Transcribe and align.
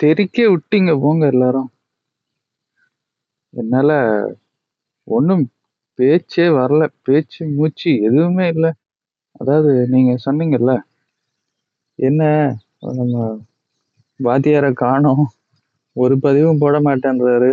தெறிக்க 0.00 0.38
விட்டீங்க 0.50 0.92
போங்க 1.02 1.24
எல்லாரும். 1.32 1.68
என்னால 3.54 3.90
ஒன்றும் 5.08 5.44
பேச்சே 5.98 6.46
வரல. 6.58 6.84
பேச்சு, 7.06 7.40
மூச்சு 7.56 7.90
எதுவுமே 8.08 8.46
இல்லை 8.54 8.70
அதாவது 9.40 9.72
நீங்க 9.94 10.12
சொன்னீங்கல்ல, 10.26 10.72
என்ன 11.98 12.22
நம்ம 13.00 13.16
வாத்தியாரை 14.20 14.70
காணோம். 14.84 15.24
ஒரு 15.96 16.14
பதிவும் 16.24 16.60
போட 16.62 16.76
மாட்டேன்றாரு. 16.80 17.50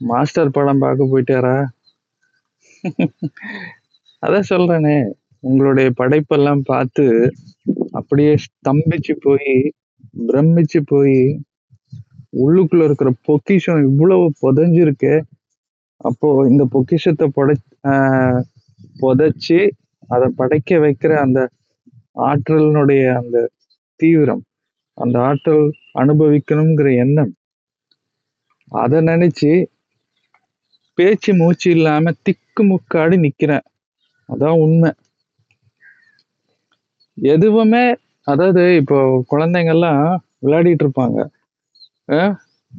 மாஸ்டர் 0.00 0.56
படம் 0.56 0.82
பார்க்க 0.84 1.12
போயிட்டாரா? 1.12 1.56
அதான் 4.22 4.50
சொல்றேனே, 4.52 4.96
உங்களுடைய 5.44 5.88
படைப்பெல்லாம் 6.00 6.62
பார்த்து 6.72 7.06
அப்படியே 8.00 8.32
ஸ்தம்பிச்சு 8.46 9.14
போய் 9.26 9.54
பிரமிச்சு 10.28 10.80
போயி, 10.86 11.22
உள்ளுக்குள்ள 12.44 12.82
இருக்கிற 12.88 13.10
பொக்கிஷம் 13.28 13.82
இவ்வளவு 13.88 14.24
புதஞ்சிருக்கு 14.42 15.12
அப்போ 16.00 16.28
இந்த 16.50 16.62
பொக்கிஷத்தை 16.74 17.26
புடை 17.36 17.54
புதைச்சி 17.84 17.98
புதைச்சு, 19.00 19.58
அத 20.08 20.22
படைக்க 20.38 20.78
வைக்கிற 20.84 21.12
அந்த 21.24 21.40
ஆற்றலினுடைய 22.28 23.04
அந்த 23.20 23.36
தீவிரம், 24.00 24.42
அந்த 24.98 25.16
ஆற்றல் 25.28 25.64
அனுபவிக்கணுங்கிற 26.02 26.88
எண்ணம். 27.04 27.32
அத 28.72 29.00
நினைச்சு 29.10 29.52
பேச்சு 30.98 31.30
மூச்சு 31.34 31.68
இல்லாம 31.76 32.12
திக்கு 32.26 32.62
முக்காடி 32.64 33.16
நிக்கிறேன். 33.24 33.64
அதான் 34.28 34.60
உண்மை 34.64 34.90
எதுவுமே 37.18 37.84
அதாவது 38.26 38.62
இப்போ 38.76 38.98
குழந்தைங்கள்லாம் 39.32 40.02
விளையாடிட்டு 40.46 40.84
இருப்பாங்க. 40.86 41.18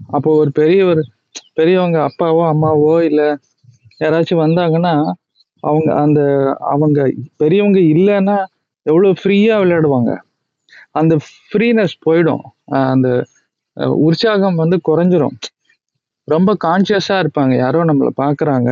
அப்போ 0.09 0.29
ஒரு 0.41 0.51
பெரியவர் 0.51 1.01
பெரியவங்க 1.59 1.99
அப்பாவோ, 2.07 2.41
அம்மாவோ 2.53 2.95
இல்லை 3.09 3.27
யாராச்சும் 4.01 4.43
வந்தாங்கன்னா, 4.45 4.93
அவங்க 5.63 5.89
அந்த 6.03 6.21
அவங்க 6.73 6.99
பெரியவங்க 7.37 7.79
இல்லைன்னா 7.95 8.37
எவ்வளோ 8.85 9.11
ஃப்ரீயாக 9.21 9.61
விளையாடுவாங்க. 9.63 10.11
அந்த 10.99 11.13
ஃப்ரீனஸ் 11.47 11.95
போயிடும். 12.07 12.43
அந்த 12.89 13.09
உற்சாகம் 14.07 14.61
வந்து 14.63 14.77
குறைஞ்சிரும். 14.89 15.37
ரொம்ப 16.27 16.51
கான்சியஸாக 16.65 17.23
இருப்பாங்க. 17.23 17.53
யாரோ 17.57 17.81
நம்மளை 17.85 18.11
பார்க்குறாங்க 18.23 18.69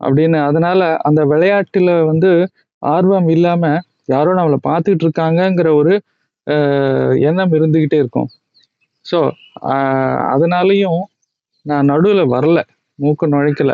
அப்படின்னு. 0.00 0.38
அதனால 0.48 0.80
அந்த 1.08 1.22
விளையாட்டில் 1.24 1.92
வந்து 2.10 2.30
ஆர்வம் 2.82 3.28
இல்லாமல் 3.36 3.80
யாரோ 4.08 4.30
நம்மளை 4.38 4.58
பார்த்துக்கிட்டு 4.68 5.06
இருக்காங்கங்கிற 5.06 5.68
ஒரு 5.80 5.92
எண்ணம் 7.28 7.54
இருந்துக்கிட்டே 7.58 7.98
இருக்கும். 8.02 8.28
ஸோ, 9.04 9.18
அதனாலையும் 10.34 11.00
நான் 11.66 11.88
நடுவில் 11.92 12.32
வரல. 12.34 12.58
மூக்கு 12.98 13.26
நுழைக்கல. 13.34 13.72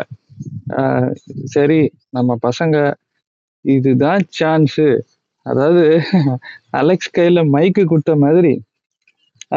சரி 1.55 1.79
நம்ம 2.15 2.37
பசங்க 2.47 2.77
இதுதான் 3.65 4.23
சான்ஸு. 4.39 4.87
அதாவது 5.45 5.83
அலெக்ஸ் 6.81 7.13
கையில் 7.17 7.49
மைக்கு 7.55 7.83
கொடுத்த 7.91 8.13
மாதிரி. 8.23 8.53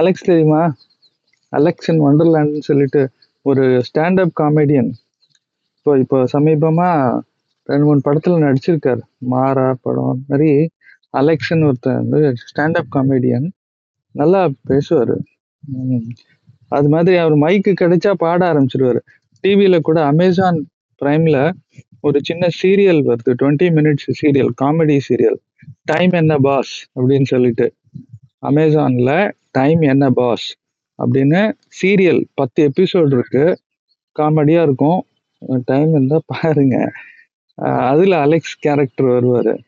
அலெக்ஸ் 0.00 0.28
தெரியுமா? 0.30 0.62
அலெக்ஸ் 1.52 1.88
இன் 1.92 2.02
வண்டர்லேண்ட்ன்னு 2.06 2.68
சொல்லிட்டு 2.70 3.02
ஒரு 3.46 3.64
ஸ்டாண்ட் 3.88 4.20
அப் 4.24 4.34
காமெடியன். 4.42 4.90
இப்போ 5.78 5.92
இப்போ 6.02 6.18
சமீபமாக 6.34 7.20
2, 7.66 7.84
3 7.88 8.02
படத்துல 8.06 8.38
நடிச்சிருக்காரு. 8.44 9.02
மாறா 9.32 9.66
படம் 9.84 10.20
மாதிரி 10.28 10.50
அலெக்ஷன் 11.14 11.64
ஒருத்தர் 11.68 12.00
வந்து 12.04 12.20
ஸ்டாண்டப் 12.44 12.90
காமெடியன். 12.96 13.46
நல்லா 14.14 14.40
பேசுவார் 14.70 15.14
ம். 15.88 16.06
அது 16.72 16.88
மாதிரி 16.94 17.16
அவர் 17.22 17.36
மைக்கு 17.44 17.72
கிடைச்சா 17.82 18.12
பாட 18.22 18.40
ஆரம்பிச்சிருவாரு 18.50 19.00
டிவியில 19.44 19.76
கூட 19.88 19.98
அமேசான் 20.12 20.58
பிரைம்ல 21.00 21.38
ஒரு 22.04 22.18
சின்ன 22.28 22.44
சீரியல் 22.60 23.02
வருது. 23.08 23.32
20 23.36 23.66
minutes 23.76 24.10
serial. 24.20 24.52
Comedy 24.62 24.96
serial. 25.08 25.38
Time 25.90 26.14
என்ன 26.20 26.34
பாஸ் 26.46 26.74
அப்படின்னு 26.96 27.28
சொல்லிட்டு. 27.34 27.66
அமேசான்ல 28.48 29.12
டைம் 29.58 29.82
என்ன 29.92 30.06
பாஸ் 30.18 30.48
அப்படின்னு 30.98 31.40
சீரியல் 31.80 32.22
பத்து 32.40 32.60
எபிசோடு 32.68 33.14
இருக்கு. 33.18 33.44
காமெடியா 34.16 34.62
இருக்கும். 34.68 35.00
டைம் 35.70 35.90
இருந்தா 35.96 36.20
பாருங்க. 36.34 36.76
அதுல 37.56 38.20
அலெக்ஸ் 38.20 38.58
கேரக்டர் 38.58 39.06
வருவாரு. 39.06 39.58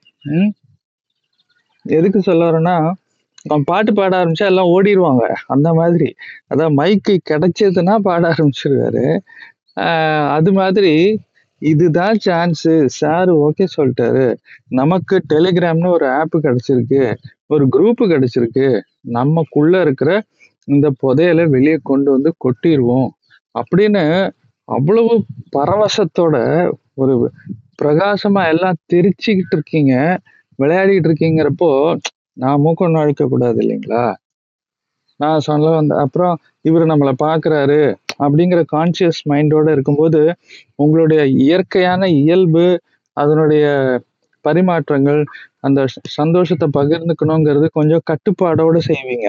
எதுக்கு 1.82 2.22
சொல்ல 2.22 2.50
வரேன்னா, 2.50 2.92
அவன் 3.48 3.64
பாட்டு 3.64 3.92
பாட 3.92 4.24
ஆரம்பிச்சா 4.24 4.46
எல்லாம் 4.46 4.66
ஓடிருவாங்க. 4.66 5.32
அந்த 5.46 5.74
மாதிரி. 5.74 6.14
அதான் 6.54 6.74
மைக்கு 6.76 7.18
கிடைச்சதுன்னா 7.30 7.96
பாட 7.96 8.34
ஆரம்பிச்சுருவாரு. 8.34 9.18
அது 10.28 10.52
மாதிரி 10.52 11.20
இதுதான் 11.58 12.16
சான்ஸு. 12.26 12.86
Sir 12.86 13.34
okay 13.34 13.66
சொல்ட்டாரு. 13.76 14.36
நமக்கு 14.68 15.22
டெலிகிராம்னு 15.28 15.92
ஒரு 15.92 16.08
ஆப் 16.08 16.36
கிடைச்சிருக்கு. 16.36 17.14
ஒரு 17.46 17.68
குரூப் 17.72 18.04
கிடைச்சிருக்கு. 18.04 18.80
நமக்குள்ள 19.00 19.80
இருக்கிற 19.80 20.22
இந்த 20.64 20.92
புதையல 21.02 21.48
வெளிய 21.48 21.78
கொண்டு 21.82 22.10
வந்து 22.10 22.34
கொட்டிருவோம். 22.44 23.08
அப்படின்னு 23.58 24.30
அவ்வளவு 24.64 25.24
பரவசத்தோட 25.56 26.68
ஒரு 26.94 27.30
பிரகாசமா 27.82 28.48
எல்லாம் 28.48 28.76
தெரிச்சுக்கிட்டு 28.92 29.52
இருக்கீங்க. 29.52 30.18
விளையாடிட்டு 30.62 31.08
இருக்கீங்கிறப்போ, 31.10 31.96
நான் 32.32 32.60
மூக்கம் 32.60 32.90
நுழைக்க 32.90 33.26
கூடாது 33.26 33.60
இல்லைங்களா? 33.60 34.14
நான் 35.16 35.40
சொல்ல 35.40 35.70
வந்த 35.70 35.96
அப்புறம் 35.96 36.38
இவரு 36.68 36.84
நம்மள 36.92 37.12
பார்க்குறாரு 37.24 37.80
அப்படிங்கிற 38.22 38.64
கான்சியஸ் 38.72 39.20
மைண்டோட 39.28 39.70
இருக்கும்போது, 39.70 40.34
உங்களுடைய 40.74 41.26
இயற்கையான 41.26 42.08
இயல்பு, 42.08 42.80
அதனுடைய 43.12 43.64
பரிமாற்றங்கள், 44.44 45.24
அந்த 45.60 45.84
சந்தோஷத்தை 46.08 46.68
பகிர்ந்துக்கணுங்கிறது 46.76 47.68
கொஞ்சம் 47.72 48.04
கட்டுப்பாடோட 48.10 48.78
செய்வீங்க. 48.86 49.28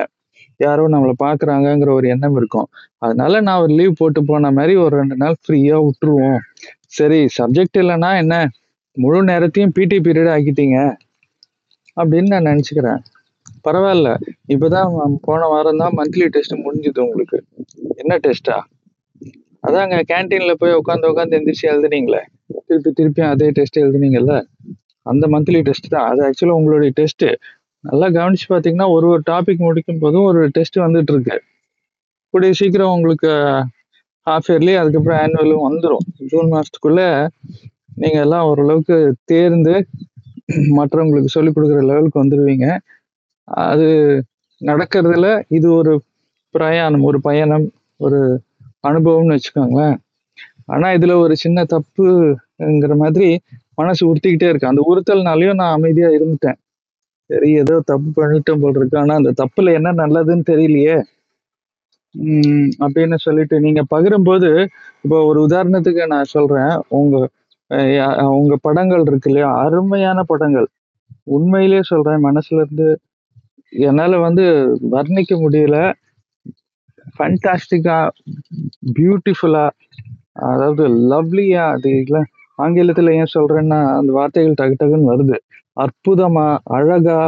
யாரோ 0.57 0.87
நம்மள 0.87 1.11
பார்க்குறாங்கங்கிற 1.23 1.91
ஒரு 1.91 2.07
எண்ணம் 2.07 2.35
இருக்கும். 2.35 2.67
அதனால 2.97 3.41
நான் 3.41 3.61
ஒரு 3.61 3.73
லீவ் 3.73 3.93
போட்டு 3.97 4.25
போன 4.25 4.51
மாதிரி 4.51 4.75
ஒரு 4.75 4.97
ரெண்டு 4.97 5.15
நாள் 5.15 5.35
ஃப்ரீயா 5.43 5.77
விட்டுருவோம் 5.85 6.39
சரி 6.93 7.19
சப்ஜெக்ட் 7.37 7.79
இல்லைன்னா 7.81 8.09
என்ன? 8.23 8.35
முழு 8.97 9.19
நேரத்தையும் 9.23 9.73
பிடி 9.77 9.97
பீரியட் 10.05 10.31
ஆக்கிட்டீங்க. 10.35 10.77
அப்படின்னு 11.97 12.31
நான் 12.33 12.49
நினச்சிக்கிறேன் 12.51 13.01
பரவாயில்ல 13.65 14.09
இப்போ 14.53 14.67
தான் 14.73 14.91
போன 15.27 15.47
வாரம் 15.47 15.81
தான் 15.83 15.95
மந்த்லி 15.99 16.25
டெஸ்ட் 16.35 16.55
முடிஞ்சது 16.65 16.99
உங்களுக்கு. 17.05 17.37
என்ன 18.01 18.13
டெஸ்ட்டா? 18.25 18.57
அதாங்க 19.63 19.95
கேன்டீனில் 20.11 20.59
போய் 20.61 20.77
உட்காந்து 20.81 21.09
உட்காந்து 21.11 21.37
எந்திரிச்சு 21.39 21.65
எழுதுனீங்களே. 21.71 22.21
திருப்பி 22.67 22.91
திருப்பியும் 22.99 23.31
அதே 23.33 23.47
டெஸ்ட் 23.57 23.79
எழுதுனீங்கல்ல. 23.83 24.35
அந்த 25.05 25.27
மந்த்லி 25.33 25.61
டெஸ்ட் 25.67 25.89
தான். 25.95 26.07
அது 26.11 26.21
ஆக்சுவலாக 26.27 26.59
உங்களுடைய 26.59 26.91
டெஸ்ட்டு 26.99 27.29
நல்லா 27.83 28.07
கவனிச்சு 28.17 28.47
பார்த்தீங்கன்னா, 28.49 28.87
ஒரு 28.95 29.07
ஒரு 29.07 29.21
டாபிக் 29.29 29.65
முடிக்கும்போதும் 29.67 30.25
ஒரு 30.31 30.41
டெஸ்ட் 30.57 30.77
வந்துட்டு 30.85 31.13
இருக்கு. 31.15 31.35
கூடிய 32.33 32.53
சீக்கிரம் 32.59 32.95
உங்களுக்கு 32.97 33.29
ஹாஃப் 34.29 34.49
இயர்லி 34.51 34.73
அதுக்கப்புறம் 34.81 35.21
ஆனுவலும் 35.23 35.65
வந்துடும் 35.67 36.05
ஜூன் 36.31 36.51
மாசத்துக்குள்ள 36.53 37.01
நீங்கள் 38.01 38.23
எல்லாம் 38.25 38.47
ஓரளவுக்கு 38.49 38.97
தேர்ந்து 39.31 39.73
மற்றவங்களுக்கு 40.77 41.35
சொல்லிக் 41.35 41.55
கொடுக்குற 41.55 41.81
லெவலுக்கு 41.89 42.23
வந்துருவீங்க. 42.23 42.67
அது 43.47 43.87
நடக்கிறதுல 44.61 45.27
இது 45.57 45.67
ஒரு 45.79 45.93
பிரயாணம், 46.55 47.03
ஒரு 47.09 47.17
பயணம், 47.21 47.65
ஒரு 47.99 48.19
அனுபவம்னு 48.87 49.35
வச்சுக்கோங்களேன். 49.35 49.97
ஆனால் 50.65 50.95
இதில் 50.97 51.21
ஒரு 51.23 51.35
சின்ன 51.35 51.59
தப்புங்கிற 51.73 52.95
மாதிரி 53.03 53.29
மனசு 53.73 54.01
உறுத்திக்கிட்டே 54.09 54.49
இருக்கு. 54.51 54.71
அந்த 54.71 54.81
உறுத்தல்னாலையும் 54.91 55.59
நான் 55.61 55.75
அமைதியாக 55.77 56.17
இருந்துட்டேன். 56.17 56.59
சரி 57.29 57.49
ஏதோ 57.61 57.75
தப்பு 57.91 58.09
பண்ணிட்டேன் 58.17 58.61
போல் 58.61 58.77
இருக்கு. 58.79 58.97
ஆனால் 59.01 59.19
அந்த 59.21 59.31
தப்பில் 59.41 59.75
என்ன 59.79 59.89
நல்லதுன்னு 60.03 60.45
தெரியலையே. 60.51 60.97
அப்படின்னு 62.83 63.17
சொல்லிட்டு 63.17 63.55
நீங்க 63.59 63.81
பகிரும்போது, 63.93 64.49
இப்போ 65.03 65.17
ஒரு 65.25 65.39
உதாரணத்துக்கு 65.47 66.05
நான் 66.07 66.33
சொல்றேன். 66.35 66.73
உங்க 66.99 67.15
உங்க 68.39 68.55
படங்கள் 68.61 69.03
இருக்கு 69.07 69.29
இல்லையா? 69.29 69.49
அருமையான 69.63 70.19
படங்கள். 70.23 70.67
உண்மையிலேயே 71.35 71.83
சொல்றேன் 71.83 72.23
மனசுல 72.27 72.61
இருந்து 72.63 72.87
என்னால 73.73 74.19
வந்து 74.27 74.45
வர்ணிக்க 74.95 75.33
முடியல. 75.43 75.77
ஃபண்டாஸ்டிக்கா 77.15 77.97
பியூட்டிஃபுல்லா 78.97 79.65
அதாவது 80.49 80.83
லவ்லியா 81.11 81.63
அது 81.75 81.91
இல்லை 82.03 82.21
ஆங்கிலத்துல 82.59 83.13
ஏன் 83.19 83.33
சொல்றேன்னா, 83.33 83.79
அந்த 83.99 84.11
வார்த்தைகள் 84.11 84.59
டக்கு 84.59 84.79
டக்குன்னு 84.79 85.11
வருது. 85.11 85.37
அற்புதமா, 85.77 86.45
அழகா, 86.77 87.19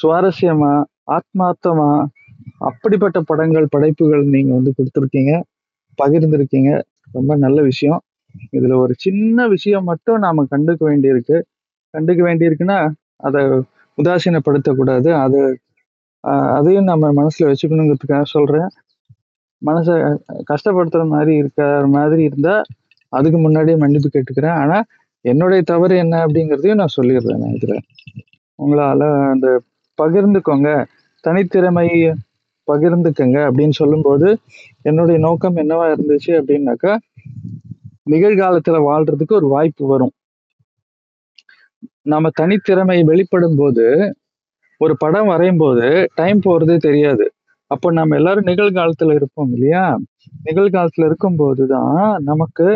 சுவாரஸ்யமா, 0.00 0.72
ஆத்மார்த்தமா 1.08 1.88
அப்படிப்பட்ட 2.68 3.18
படங்கள், 3.20 3.66
படைப்புகள் 3.70 4.24
நீங்க 4.26 4.52
வந்து 4.54 4.72
கொடுத்துருக்கீங்க 4.78 5.32
பகிர்ந்திருக்கீங்க. 5.98 6.70
ரொம்ப 7.12 7.32
நல்ல 7.36 7.58
விஷயம். 7.62 8.00
இதுல 8.52 8.74
ஒரு 8.76 8.94
சின்ன 8.96 9.46
விஷயம் 9.48 9.84
மட்டும் 9.84 10.18
நாம 10.18 10.44
கண்டுக்க 10.50 10.82
வேண்டியிருக்கு. 10.82 11.36
கண்டுக்க 11.94 12.20
வேண்டியிருக்குன்னா, 12.22 12.78
அதை 13.18 13.42
உதாசீனப்படுத்தக்கூடாது. 13.98 15.10
அது 15.24 15.40
அதையும் 16.54 16.84
நம்ம 16.84 17.10
மனசுல 17.12 17.48
வச்சுக்கணுங்கிறதுக்காக 17.50 18.26
சொல்றேன் 18.26 18.68
மனசை 19.62 19.94
கஷ்டப்படுத்துற 20.52 21.02
மாதிரி 21.06 21.34
இருக்கிற 21.36 21.66
மாதிரி 21.88 22.22
இருந்தா 22.22 22.54
அதுக்கு 23.12 23.38
முன்னாடியே 23.38 23.76
மன்னிப்பு 23.76 24.08
கேட்டுக்கிறேன் 24.14 24.56
ஆனா 24.56 24.78
என்னுடைய 25.24 25.62
தவறு 25.62 25.94
என்ன 25.96 26.14
அப்படிங்கிறதையும் 26.26 26.80
நான் 26.82 26.96
சொல்லிடுறேன் 26.96 27.42
நான் 27.44 27.56
இதுல 27.56 27.76
உங்களால 28.58 29.02
அந்த 29.30 29.48
பகிர்ந்துக்கோங்க. 30.02 30.70
தனித்திறமையை 31.24 31.98
பகிர்ந்துக்கங்க 32.68 33.38
அப்படின்னு 33.48 33.74
சொல்லும்போது 33.80 34.28
என்னுடைய 34.82 35.18
நோக்கம் 35.18 35.56
என்னவா 35.56 35.86
இருந்துச்சு 35.94 36.32
அப்படின்னாக்கா 36.40 36.92
நிகழ்காலத்துல 38.10 38.80
வாழ்றதுக்கு 38.88 39.34
ஒரு 39.34 39.48
வாய்ப்பு 39.48 39.84
வரும். 39.86 40.12
நம்ம 42.02 42.30
தனித்திறமை 42.40 42.98
வெளிப்படும் 43.04 43.56
போது 43.56 43.86
ஒரு 44.80 44.94
படம் 44.96 45.26
வரையும் 45.26 45.56
போது 45.56 45.86
டைம் 46.14 46.40
போறதே 46.44 46.76
தெரியாது. 46.76 47.26
அப்போ 47.70 47.88
நம்ம 47.92 48.16
எல்லாரும் 48.16 48.46
நிகழ்காலத்துல 48.46 49.14
இருப்போம் 49.14 49.52
இல்லையா? 49.52 49.84
நிகழ்காலத்துல 50.44 51.04
இருக்கும்போது 51.04 51.66
தான் 51.66 52.22
நமக்கு 52.22 52.66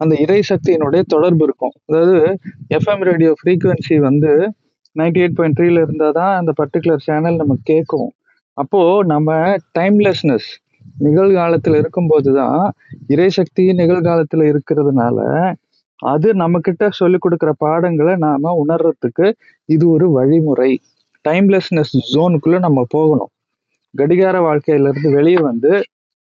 அந்த 0.00 0.14
இறை 0.14 0.40
சக்தியினுடைய 0.48 1.02
தொடர்பு 1.06 1.44
இருக்கும். 1.44 1.74
அதாவது 1.86 2.16
எஃப்எம் 2.76 3.04
ரேடியோ 3.10 3.32
ஃப்ரீக்குவென்சி 3.40 3.96
வந்து 3.98 4.32
நைன்டி 4.98 5.20
எயிட் 5.22 5.36
பாயிண்ட் 5.38 5.56
த்ரீல 5.58 5.82
இருந்தால் 5.84 6.16
தான் 6.20 6.34
அந்த 6.40 6.52
பர்டிகுலர் 6.60 7.04
சேனல் 7.08 7.40
நம்ம 7.42 7.56
கேட்கும். 7.70 8.10
அப்போது 8.56 9.06
நம்ம 9.12 9.30
டைம்லெஸ்னஸ் 9.78 10.48
நிகழ்காலத்தில் 11.06 11.76
இருக்கும்போது 11.80 12.30
தான் 12.34 12.62
இறைசக்தி 13.14 13.64
நிகழ்காலத்தில் 13.82 14.44
இருக்கிறதுனால 14.52 15.18
அது 16.02 16.28
நம்மக்கிட்ட 16.34 16.84
சொல்லிக் 17.00 17.22
கொடுக்குற 17.24 17.50
பாடங்களை 17.64 18.14
நாம் 18.16 18.58
உணர்றதுக்கு 18.62 19.26
இது 19.68 19.84
ஒரு 19.94 20.06
வழிமுறை. 20.10 20.70
டைம்லெஸ்னஸ் 21.24 21.94
ஜோனுக்குள்ளே 22.12 22.58
நம்ம 22.66 22.80
போகணும். 22.96 23.30
கடிகார 23.94 24.36
வாழ்க்கையிலேருந்து 24.46 25.10
வெளியே 25.16 25.40
வந்து 25.50 25.72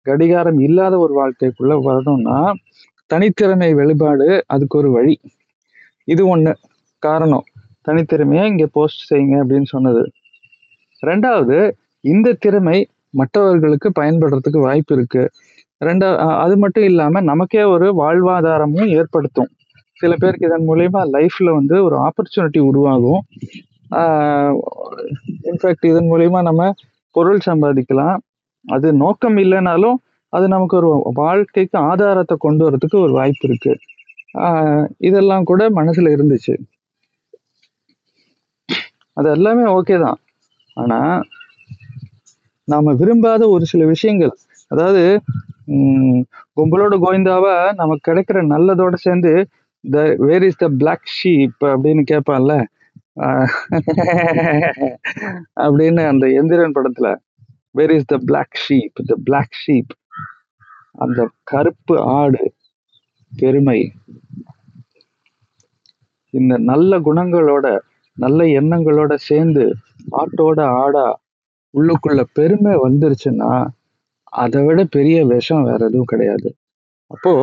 கடிகாரம் 0.05 0.59
இல்லாத 0.59 0.95
ஒரு 0.99 1.13
வாழ்க்கைக்குள்ளே 1.21 1.75
வரணும்னா 1.83 2.37
தனித்திறமை 3.11 3.69
வெளிப்பாடு 3.75 4.27
அதுக்கு 4.47 4.75
ஒரு 4.77 4.89
வழி. 4.91 5.15
இது 6.07 6.23
ஒன்று 6.27 6.51
காரணம். 7.03 7.45
தனித்திறமையை 7.87 8.45
இங்கே 8.51 8.67
போஸ்ட் 8.77 9.03
செய்யுங்க 9.11 9.35
அப்படின்னு 9.43 9.69
சொன்னது. 9.75 10.03
ரெண்டாவது 11.03 11.57
இந்த 12.03 12.35
திறமை 12.43 12.77
மற்றவர்களுக்கு 13.19 13.89
பயன்படுறதுக்கு 13.99 14.59
வாய்ப்பு 14.67 14.93
இருக்கு. 14.97 15.23
ரெண்டா 15.81 16.07
அது 16.43 16.55
மட்டும் 16.57 16.83
இல்லாம 16.83 17.21
நமக்கே 17.21 17.63
ஒரு 17.75 17.87
வாழ்வாதாரமும் 18.01 18.91
ஏற்படுத்தும். 18.99 19.49
சில 19.99 20.13
பேருக்கு 20.21 20.47
இதன் 20.49 20.67
மூலயமா 20.69 21.01
லைஃப்ல 21.15 21.53
வந்து 21.59 21.75
ஒரு 21.83 21.95
ஆப்பர்ச்சுனிட்டி 22.07 22.59
உருவாகும். 22.69 23.21
இன்ஃபேக்ட் 25.49 25.87
இதன் 25.91 26.09
மூலயமா 26.11 26.39
நம்ம 26.49 26.71
பொருள் 27.15 27.45
சம்பாதிக்கலாம். 27.45 28.17
அது 28.65 28.87
நோக்கம் 29.03 29.37
இல்லைனாலும் 29.43 29.97
அது 30.33 30.45
நமக்கு 30.53 30.75
ஒரு 30.79 30.89
வாழ்க்கைக்கு 31.19 31.77
ஆதாரத்தை 31.89 32.35
கொண்டு 32.45 32.63
வரதுக்கு 32.67 32.97
ஒரு 33.05 33.13
வாய்ப்பு 33.19 33.45
இருக்கு. 33.49 33.73
இதெல்லாம் 35.07 35.47
கூட 35.51 35.63
மனசுல 35.79 36.11
இருந்துச்சு. 36.15 36.55
அது 39.17 39.27
எல்லாமே 39.35 39.63
ஓகே 39.77 39.95
தான். 40.03 40.17
ஆனா 40.77 40.97
நாம 42.67 42.91
விரும்பாத 42.99 43.41
ஒரு 43.53 43.65
சில 43.71 43.81
விஷயங்கள் 43.91 44.31
அதாவது 44.71 45.01
உம் 45.75 46.19
கும்பலோட 46.57 46.95
கோவிந்தாவா 47.03 47.53
நமக்கு 47.79 48.05
கிடைக்கிற 48.07 48.37
நல்லதோட 48.53 48.95
சேர்ந்து 49.05 49.31
the 49.83 49.97
where 50.27 50.43
is 50.47 50.57
the 50.57 50.65
black 50.79 51.07
sheep 51.17 51.59
அப்படின்னு 51.71 52.03
கேட்பான்ல. 52.11 52.53
அப்படின்னு 55.63 56.01
அந்த 56.11 56.25
எந்திரன் 56.39 56.75
படத்துல 56.75 57.07
where 57.75 57.91
is 57.95 58.05
the 58.05 58.15
black 58.27 58.57
sheep 58.65 58.99
the 59.09 59.15
black 59.27 59.55
sheep 59.61 59.91
அந்த 60.95 61.19
கருப்பு 61.51 61.95
ஆடு 62.17 62.41
பெருமை. 63.31 63.79
இந்த 66.33 66.53
நல்ல 66.69 66.97
குணங்களோட 67.05 67.65
நல்ல 68.17 68.43
எண்ணங்களோட 68.59 69.13
சேர்ந்து 69.19 69.63
ஆட்டோட 70.17 70.59
ஆடா 70.83 71.07
உள்ளுக்குள்ள 71.73 72.21
பெருமை 72.33 72.73
வந்துருச்சுன்னா 72.75 73.51
அதை 74.33 74.63
விட 74.63 74.83
பெரிய 74.95 75.17
விஷம் 75.25 75.63
வேற 75.63 75.79
எதுவும் 75.85 76.05
கிடையாது. 76.05 76.49
அப்போ 77.11 77.33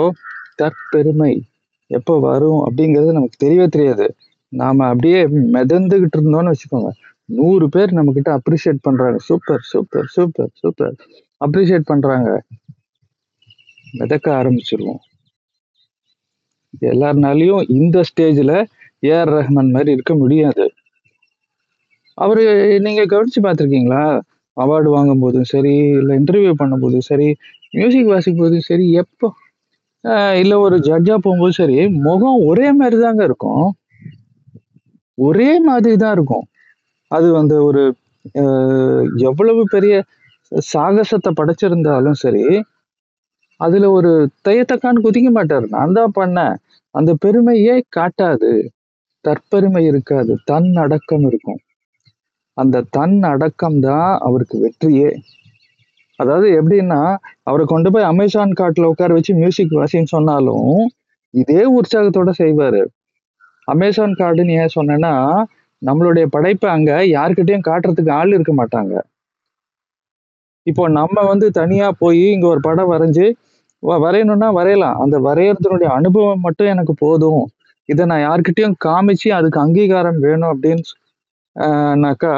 தற்பெருமை 0.63 1.33
எப்போ 1.91 2.15
வரும் 2.21 2.61
அப்படிங்கிறது 2.67 3.13
நமக்கு 3.13 3.37
தெரியவே 3.47 3.67
தெரியாது. 3.69 4.07
நாம 4.53 4.87
அப்படியே 4.87 5.21
மிதந்துகிட்டு 5.55 6.17
இருந்தோம்னு 6.19 6.53
வச்சுக்கோங்க. 6.53 6.91
நூறு 7.29 7.69
பேர் 7.69 7.93
நம்ம 7.93 8.13
கிட்ட 8.13 8.31
அப்ரிஷியேட் 8.39 8.85
பண்றாங்க. 8.87 9.19
Super 9.19 9.65
super 9.73 10.07
super 10.07 10.53
super. 10.55 10.95
Appreciate 11.41 11.91
பண்றாங்க. 11.93 12.29
மிதக்க 13.95 14.43
ஆரம்பிச்சிருவோம். 14.43 15.03
எல்லாருனாலையும் 16.93 17.65
இந்த 17.71 18.03
ஸ்டேஜ்ல 18.11 18.53
ஏஆர் 19.05 19.33
ரஹ்மான் 19.37 19.75
மாதிரி 19.77 19.91
இருக்க 19.97 20.15
முடியாது. 20.23 20.65
அவரு 22.19 22.43
நீங்க 22.87 23.03
கவனிச்சு 23.13 23.41
பார்த்துருக்கீங்களா? 23.47 24.05
அவார்டு 24.57 24.89
வாங்கும் 24.97 25.23
போதும் 25.25 25.51
சரி 25.53 25.75
இல்லை 26.01 26.15
இன்டர்வியூ 26.21 26.53
பண்ணும்போதும் 26.61 27.09
சரி 27.11 27.29
மியூசிக் 27.79 28.13
வாசிக்கும் 28.13 28.45
போதும் 28.45 28.69
சரி 28.71 28.87
எப்போ 29.03 29.29
ஆஹ் 30.05 30.37
இல்ல 30.43 30.55
ஒரு 30.67 30.77
ஜட்ஜா 30.89 31.15
போகும்போது 31.27 31.55
சரி 31.61 31.77
முகம் 32.07 32.41
ஒரே 32.51 32.69
மாதிரி 32.81 32.97
தாங்க 33.05 33.23
இருக்கும். 33.31 33.67
ஒரே 35.19 35.51
மாதிரி 35.69 35.97
தான் 36.03 36.15
இருக்கும். 36.19 36.45
அது 37.11 37.29
வந்து 37.41 37.57
ஒரு 37.69 37.83
எவ்வளவு 39.31 39.63
பெரிய 39.75 39.95
சாகசத்தை 40.73 41.31
படைச்சிருந்தாலும் 41.41 42.19
சரி 42.25 42.45
அதுல 43.61 43.89
ஒரு 43.99 44.11
தையத்தக்கான்னு 44.47 45.05
குதிக்க 45.07 45.31
மாட்டார். 45.31 45.67
நான் 45.77 45.97
தான் 45.99 46.17
பண்ணேன். 46.21 46.57
அந்த 46.95 47.11
பெருமையே 47.25 47.77
காட்டாது. 47.99 48.53
தற்பெருமை 49.25 49.87
இருக்காது 49.87 50.39
தன் 50.45 50.75
அடக்கம் 50.75 51.27
இருக்கும். 51.27 51.59
அந்த 52.53 52.85
தன் 52.91 53.23
அடக்கம் 53.23 53.81
தான் 53.81 54.19
அவருக்கு 54.21 54.59
வெற்றியே. 54.61 55.17
அதாவது 56.17 56.63
எப்படின்னா 56.63 57.17
அவரை 57.43 57.67
கொண்டு 57.67 57.93
போய் 57.93 58.03
அமேசான் 58.03 58.53
காட்டில் 58.53 58.85
உட்கார 58.85 59.13
வச்சு 59.13 59.35
மியூசிக் 59.35 59.73
வாசின்னு 59.73 60.05
சொன்னாலும் 60.05 60.89
இதே 61.31 61.81
உற்சாகத்தோட 61.81 62.33
செய்வாரு. 62.39 62.87
அமேசான் 63.65 64.13
காடுன்னு 64.13 64.51
ஏன் 64.51 64.75
சொன்னேன்னா 64.75 65.45
நம்மளுடைய 65.87 66.27
படைப்பை 66.27 66.71
அங்க 66.71 67.01
யாருக்கிட்டையும் 67.01 67.67
காட்டுறதுக்கு 67.67 68.11
ஆள் 68.11 68.33
இருக்க 68.33 68.55
மாட்டாங்க. 68.55 69.01
இப்போ 70.63 70.89
நம்ம 70.89 71.23
வந்து 71.27 71.51
தனியா 71.51 71.93
போய் 71.99 72.33
இங்க 72.33 72.47
ஒரு 72.49 72.61
படம் 72.61 72.93
வரைஞ்சு 72.93 73.33
வ- 73.83 73.99
வரையணும்னா 74.05 74.53
வரையலாம். 74.53 74.99
அந்த 75.01 75.21
வரையறதுனுடைய 75.21 75.85
அனுபவம் 75.85 76.41
மட்டும் 76.41 76.67
எனக்கு 76.67 76.95
போதும். 76.95 77.49
இதை 77.89 78.03
நான் 78.07 78.25
யார்கிட்டயும் 78.27 78.77
காமிச்சு 78.87 79.29
அதுக்கு 79.31 79.59
அங்கீகாரம் 79.61 80.21
வேணும் 80.27 80.53
அப்படின்னு 80.53 80.85
ஆஹ்னாக்கா 81.57 82.33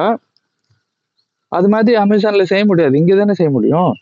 அது 1.52 1.68
மாதிரி 1.68 1.96
அமேசான்ல 1.96 2.44
செய்ய 2.52 2.64
முடியாது. 2.64 2.94
இங்கே 3.00 3.16
தானே 3.16 3.34
செய்ய 3.34 3.50
முடியும். 3.50 3.92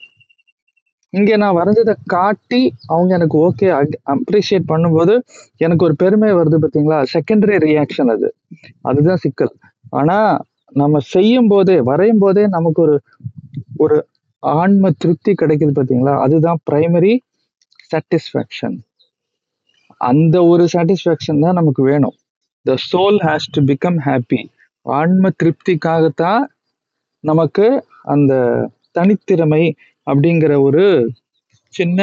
இங்க 1.12 1.36
நான் 1.36 1.56
வரைஞ்சதை 1.58 1.94
காட்டி 2.06 2.60
அவங்க 2.86 3.10
எனக்கு 3.14 3.36
ஓகே 3.46 3.66
அப்ரிஷியேட் 4.14 4.70
பண்ணும்போது 4.72 5.14
எனக்கு 5.58 5.84
ஒரு 5.84 5.94
பெருமை 6.02 6.30
வருது 6.32 6.58
பாத்தீங்களா 6.64 6.98
செகண்டரி 7.12 7.56
ரியாக்ஷன் 7.66 8.12
அது. 8.16 8.28
அதுதான் 8.82 9.22
சிக்கல். 9.24 9.52
ஆனா 9.92 10.16
நம்ம 10.72 11.00
செய்யும் 11.14 11.50
போதே 11.52 11.76
வரையும் 11.90 12.22
போதே 12.24 12.44
நமக்கு 12.56 12.80
ஒரு 12.86 12.96
ஒரு 13.84 13.96
ஆன்ம 14.42 14.90
திருப்தி 15.02 15.32
கிடைக்குது 15.42 15.72
பாத்தீங்களா 15.78 16.14
அதுதான் 16.24 16.58
பிரைமரி 16.70 17.12
சாட்டிஸ்ஃபேக்ஷன் 17.90 18.76
அந்த 20.10 20.36
ஒரு 20.52 20.64
சாட்டிஸ்ஃபேக்ஷன் 20.72 21.42
தான் 21.44 21.58
நமக்கு 21.60 21.82
வேணும். 21.90 22.16
The 22.66 22.74
soul 22.90 23.18
has 23.26 23.50
to 23.56 23.62
become 23.70 23.98
happy 24.06 24.40
ஆன்ம 24.86 25.30
திருப்திக்காகத்தான் 25.42 26.44
நமக்கு 27.24 27.66
அந்த 28.14 28.32
தனித்திறமை 28.98 29.64
அப்படிங்கிற 30.06 30.54
ஒரு 30.60 30.84
சின்ன 31.74 32.00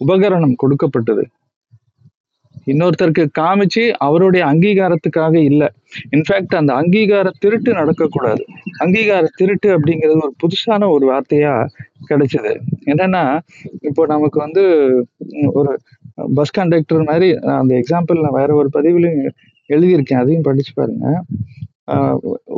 உபகரணம் 0.00 0.60
கொடுக்கப்பட்டது. 0.62 1.24
இன்னொருத்தருக்கு 2.72 3.24
காமிச்சு 3.38 3.82
அவருடைய 4.06 4.42
அங்கீகாரத்துக்காக 4.50 5.34
இல்லை. 5.50 5.68
இன்ஃபேக்ட் 6.14 6.54
அந்த 6.60 6.72
அங்கீகார 6.80 7.28
திருட்டு 7.42 7.70
நடக்கக்கூடாது. 7.80 8.42
அங்கீகார 8.84 9.24
திருட்டு 9.38 9.68
அப்படிங்கிறது 9.76 10.22
ஒரு 10.26 10.34
புதுசான 10.42 10.88
ஒரு 10.94 11.04
வார்த்தையா 11.10 11.54
கிடைச்சது. 12.10 12.52
என்னன்னா 12.92 13.24
இப்போ 13.88 14.04
நமக்கு 14.14 14.38
வந்து 14.46 14.64
ஒரு 15.52 15.72
பஸ் 16.38 16.54
கண்டக்டர் 16.58 17.08
மாதிரி 17.10 17.28
அந்த 17.60 17.72
எக்ஸாம்பிள் 17.80 18.22
நான் 18.24 18.38
வேற 18.40 18.50
ஒரு 18.60 18.68
பதிவுலையும் 18.76 19.32
எழுதியிருக்கேன். 19.70 20.22
அதையும் 20.22 20.46
படிச்சு 20.48 20.72
பாருங்க. 20.80 21.06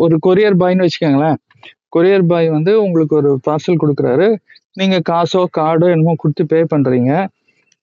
ஒரு 0.04 0.16
கொரியர் 0.26 0.58
பாய்னு 0.62 0.84
வச்சுக்கோங்களேன். 0.86 1.38
கொரியர் 1.94 2.26
பாய் 2.32 2.48
வந்து 2.56 2.72
உங்களுக்கு 2.84 3.14
ஒரு 3.20 3.30
பார்சல் 3.46 3.80
கொடுக்குறாரு. 3.82 4.26
நீங்க 4.80 4.96
காசோ 5.10 5.42
கார்டோ 5.58 5.88
என்னமோ 5.94 6.14
கொடுத்து 6.22 6.44
பே 6.52 6.60
பண்றீங்க. 6.72 7.12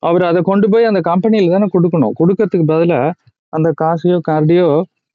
அவர் 0.03 0.23
அதை 0.29 0.39
கொண்டு 0.49 0.67
போய் 0.73 0.89
அந்த 0.89 1.01
கம்பெனியில 1.09 1.53
தானே 1.55 1.67
கொடுக்கணும். 1.75 2.13
கொடுக்கறதுக்கு 2.19 2.65
பதிலாக 2.73 3.13
அந்த 3.53 3.69
காசையோ 3.81 4.17
கார்டையோ 4.29 4.69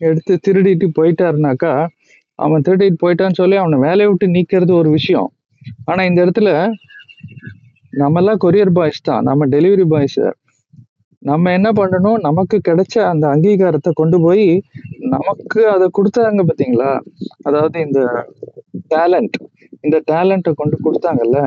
எடுத்து 0.08 0.32
திருடிட்டு 0.46 0.86
போயிட்டாருனாக்கா 0.98 1.72
அவன் 2.44 2.64
திருடிட்டு 2.66 2.98
போயிட்டான்னு 3.04 3.38
சொல்லி 3.40 3.56
அவனை 3.62 3.76
வேலையை 3.86 4.08
விட்டு 4.10 4.26
நீக்கிறது 4.36 4.72
ஒரு 4.80 4.90
விஷயம். 4.96 5.28
ஆனா 5.90 6.00
இந்த 6.08 6.18
இடத்துல 6.24 6.50
நம்மெல்லாம் 7.92 8.40
கொரியர் 8.44 8.72
பாய்ஸ் 8.78 9.06
தான். 9.08 9.22
நம்ம 9.28 9.46
டெலிவரி 9.54 9.86
பாய்ஸ் 9.92 10.20
நம்ம 11.28 11.52
என்ன 11.58 11.68
பண்ணணும்? 11.78 12.18
நமக்கு 12.28 12.56
கிடைச்ச 12.68 12.94
அந்த 13.12 13.24
அங்கீகாரத்தை 13.34 13.90
கொண்டு 14.00 14.16
போய் 14.24 14.46
நமக்கு 15.14 15.60
அதை 15.74 15.86
கொடுத்தாங்க 15.98 16.42
பாத்தீங்களா 16.48 16.90
அதாவது 17.48 17.78
இந்த 17.86 18.00
டேலண்ட் 18.94 19.36
இந்த 19.86 19.96
டேலண்ட்டை 20.10 20.52
கொண்டு 20.60 20.76
கொடுத்தாங்கல்ல? 20.86 21.40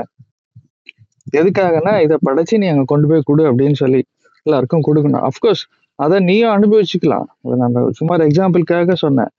எதுக்காகனா 1.40 1.94
இதை 2.06 2.18
படைச்சு 2.28 2.56
நீ 2.62 2.68
அங்க 2.74 2.86
கொண்டு 2.94 3.08
போய் 3.10 3.28
கொடு 3.30 3.44
அப்படின்னு 3.50 3.78
சொல்லி 3.84 4.02
எல்லாருக்கும் 4.46 4.86
கொடுக்கணும். 4.88 5.26
அஃப்கோர்ஸ் 5.30 5.64
அதை 6.00 6.18
நீயும் 6.30 6.54
அனுபவிச்சுக்கலாம். 6.58 7.28
அதை 7.44 7.56
நம்ம 7.64 7.84
சுமார் 8.00 8.26
எக்ஸாம்பிளுக்காக 8.28 8.96
சொன்னேன். 9.06 9.32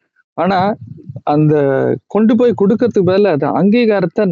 ஆனா 0.42 0.58
அந்த 1.32 1.54
கொண்டு 2.14 2.32
போய் 2.40 2.60
கொடுக்கறதுக்கு 2.60 3.08
பதில் 3.10 3.34
அந்த 3.34 3.46
அங்கீகாரத்தை 3.60 4.24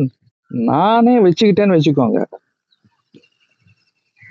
நானே 0.51 1.15
வச்சுக்கிட்டேன்னு 1.25 1.77
வச்சுக்கோங்க. 1.77 2.21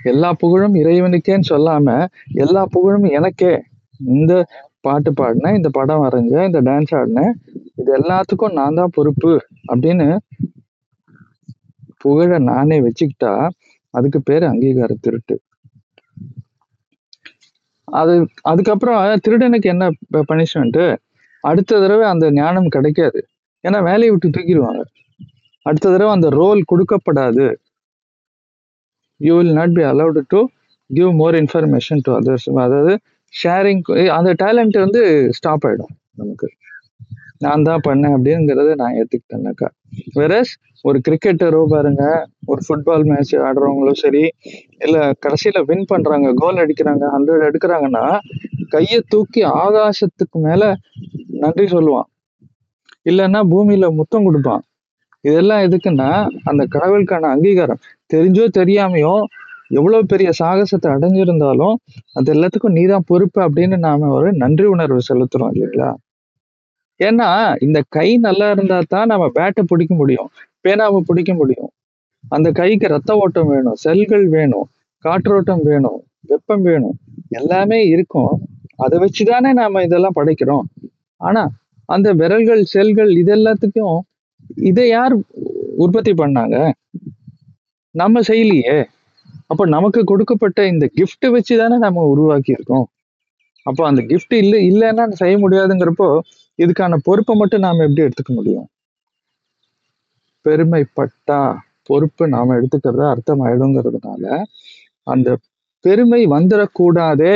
எல்லா 0.04 0.32
புகழும் 0.32 0.74
இறைவனுக்கேன்னு 0.74 1.50
சொல்லாம 1.50 2.06
எல்லா 2.32 2.64
புகழும் 2.64 3.02
எனக்கே. 3.02 3.62
இந்த 3.98 4.32
பாட்டு 4.80 5.10
பாடினேன் 5.12 5.56
இந்த 5.56 5.68
படம் 5.68 6.02
வரைஞ்சேன் 6.04 6.44
இந்த 6.44 6.60
டான்ஸ் 6.60 6.94
ஆடினேன். 6.94 7.32
இது 7.74 7.90
எல்லாத்துக்கும் 7.98 8.52
நான் 8.52 8.74
தான் 8.74 8.94
பொறுப்பு 8.94 9.32
அப்படின்னு 9.72 10.16
புகழ 11.98 12.38
நானே 12.38 12.80
வச்சுக்கிட்டா 12.80 13.48
அதுக்கு 13.90 14.22
பேர் 14.22 14.42
அங்கீகார 14.42 14.92
திருட்டு. 15.00 15.36
அது 17.88 18.28
அதுக்கப்புறம் 18.42 19.20
திருடனுக்கு 19.26 19.68
என்ன 19.68 19.90
பனிஷ்மெண்ட் 20.12 20.98
அடுத்த 21.40 21.80
தடவை 21.80 22.06
அந்த 22.06 22.30
ஞானம் 22.30 22.68
கிடைக்காது. 22.68 23.20
ஏன்னா 23.64 23.82
வேலையை 23.82 24.10
விட்டு 24.10 24.28
தூக்கிடுவாங்க. 24.28 24.82
அடுத்த 25.62 25.90
தடவை 25.90 26.12
அந்த 26.12 26.28
role 26.28 26.60
கொடுக்கப்படாது. 26.72 27.54
You 29.20 29.32
will 29.38 29.54
not 29.60 29.74
be 29.78 29.84
allowed 29.92 30.20
to 30.34 30.40
give 30.90 31.10
more 31.20 31.36
information 31.42 32.00
to 32.06 32.12
others 32.18 32.46
அதாவது 32.66 32.92
ஷேரிங் 33.34 33.82
அந்த 34.18 34.30
டேலண்ட் 34.42 34.76
வந்து 34.84 35.00
ஸ்டாப் 35.38 35.64
ஆயிடும் 35.68 35.92
நமக்கு. 36.20 36.48
நான் 37.44 37.66
தான் 37.68 37.84
பண்ணேன் 37.86 38.14
அப்படிங்கிறத 38.16 38.70
நான் 38.80 38.96
ஏத்துக்கிட்டேன்னாக்கா 39.00 39.68
வேறஸ் 40.16 40.52
ஒரு 40.84 40.98
கிரிக்கெட்டரோ 41.06 41.60
பாருங்க 41.72 42.02
ஒரு 42.50 42.60
ஃபுட்பால் 42.66 43.04
மேட்ச் 43.10 43.34
ஆடுறவங்களும் 43.46 44.00
சரி 44.02 44.22
இல்லை 44.84 45.02
கடைசியில் 45.24 45.66
வின் 45.68 45.88
பண்றாங்க 45.92 46.28
கோல் 46.40 46.60
அடிக்கிறாங்க 46.64 47.04
ஹண்ட்ரட் 47.14 47.46
எடுக்கிறாங்கன்னா 47.48 48.04
கையை 48.74 48.98
தூக்கி 49.12 49.42
ஆகாசத்துக்கு 49.62 50.38
மேல 50.46 50.62
நன்றி 51.44 51.66
சொல்லுவான். 51.76 52.08
இல்லைன்னா 53.10 53.40
பூமியில 53.52 53.86
முத்தம் 53.98 54.26
கொடுப்பான். 54.28 54.62
இதெல்லாம் 55.24 55.62
எதுக்குன்னா 55.66 56.10
அந்த 56.50 56.62
கடவுளுக்கான 56.74 57.30
அங்கீகாரம். 57.34 57.80
தெரிஞ்சோ 58.10 58.44
தெரியாமையோ 58.60 59.14
எவ்வளவு 59.78 60.04
பெரிய 60.12 60.28
சாகசத்தை 60.40 60.88
அடைஞ்சிருந்தாலும் 60.94 61.74
அது 62.18 62.28
எல்லாத்துக்கும் 62.34 62.76
நீதான் 62.78 63.08
பொறுப்பு 63.10 63.40
அப்படின்னு 63.46 63.76
நாம 63.86 64.10
ஒரு 64.18 64.28
நன்றி 64.42 64.66
உணர்வு 64.74 65.00
செலுத்துறோம் 65.08 65.52
இல்லைங்களா? 65.54 65.90
ஏன்னா 67.00 67.28
இந்த 67.66 67.78
கை 67.96 68.08
நல்லா 68.26 68.46
இருந்தா 68.54 68.78
தான் 68.94 69.10
நம்ம 69.12 69.26
பேட்டை 69.38 69.62
பிடிக்க 69.72 69.92
முடியும் 70.02 70.30
பேனாவை 70.66 71.00
பிடிக்க 71.10 71.32
முடியும். 71.40 71.70
அந்த 72.24 72.48
கைக்கு 72.60 72.86
ரத்த 72.94 73.12
ஓட்டம் 73.24 73.50
வேணும் 73.54 73.78
செல்கள் 73.86 74.26
வேணும் 74.36 74.66
காற்றோட்டம் 75.04 75.62
வேணும் 75.70 75.98
வெப்பம் 76.30 76.64
வேணும் 76.68 76.96
எல்லாமே 77.40 77.80
இருக்கும். 77.94 78.32
அதை 78.84 78.96
வச்சுதானே 79.04 79.50
நாம 79.60 79.82
இதெல்லாம் 79.86 80.18
படைக்கிறோம். 80.20 80.66
ஆனா 81.20 81.42
அந்த 81.88 82.08
விரல்கள் 82.20 82.62
செல்கள் 82.74 83.12
இது 83.22 83.32
எல்லாத்துக்கும் 83.38 83.98
இதை 84.70 84.86
யார் 84.96 85.14
உற்பத்தி 85.84 86.12
பண்ணாங்க? 86.22 86.56
நம்ம 87.98 88.20
செய்யலையே. 88.28 88.76
அப்ப 89.52 89.66
நமக்கு 89.76 90.00
கொடுக்கப்பட்ட 90.04 90.60
இந்த 90.72 90.86
கிஃப்ட் 90.98 91.26
வச்சு 91.34 91.54
தானே 91.56 91.76
நம்ம 91.86 92.04
உருவாக்கி 92.12 92.52
இருக்கோம் 92.56 92.86
அப்போ 93.66 93.82
அந்த 93.90 94.02
கிஃப்ட் 94.10 94.34
இல்ல 94.42 94.56
இல்லைன்னா 94.70 95.04
செய்ய 95.22 95.36
முடியாதுங்கிறப்போ 95.44 96.08
இதுக்கான 96.58 96.98
பொறுப்பை 97.08 97.34
மட்டும் 97.40 97.64
நாம 97.66 97.82
எப்படி 97.86 98.04
எடுத்துக்க 98.06 98.32
முடியும்? 98.38 98.66
பெருமைப்பட்டா 100.46 101.40
பொறுப்பு 101.88 102.24
நாம 102.28 102.54
எடுத்துக்கிறத 102.58 103.04
அர்த்தம் 103.12 103.42
ஆயிடுங்கிறதுனால 103.46 104.24
அந்த 105.06 105.28
பெருமை 105.84 106.22
வந்துடக்கூடாதே 106.36 107.34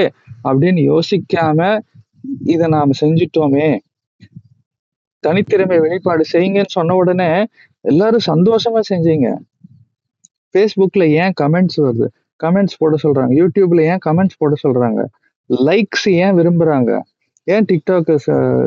அப்படின்னு 0.49 0.83
யோசிக்காம 0.93 1.61
இதை 2.55 2.67
நாம 2.75 2.95
செஞ்சுட்டோமே. 3.03 3.69
தனித்திறமை 5.25 5.79
வெளிப்பாடு 5.85 6.25
செய்யுங்கன்னு 6.33 6.77
சொன்ன 6.79 6.97
உடனே 7.03 7.31
எல்லாரும் 7.85 8.29
சந்தோஷமா 8.31 8.81
செஞ்சீங்க. 8.91 9.29
ஃபேஸ்புக்ல 10.55 11.05
ஏன் 11.23 11.33
கமெண்ட்ஸ் 11.41 11.79
வருது? 11.79 12.07
கமெண்ட்ஸ் 12.41 12.79
போட 12.79 12.95
சொல்றாங்க. 13.03 13.33
யூடியூப்ல 13.41 13.81
ஏன் 13.93 14.03
கமெண்ட்ஸ் 14.07 14.39
போட 14.39 14.55
சொல்றாங்க? 14.65 15.01
லைக்ஸ் 15.51 16.09
ஏன் 16.25 16.35
விரும்புறாங்க? 16.39 16.91
ஏன் 17.45 17.65
டிக்டாக் 17.73 18.11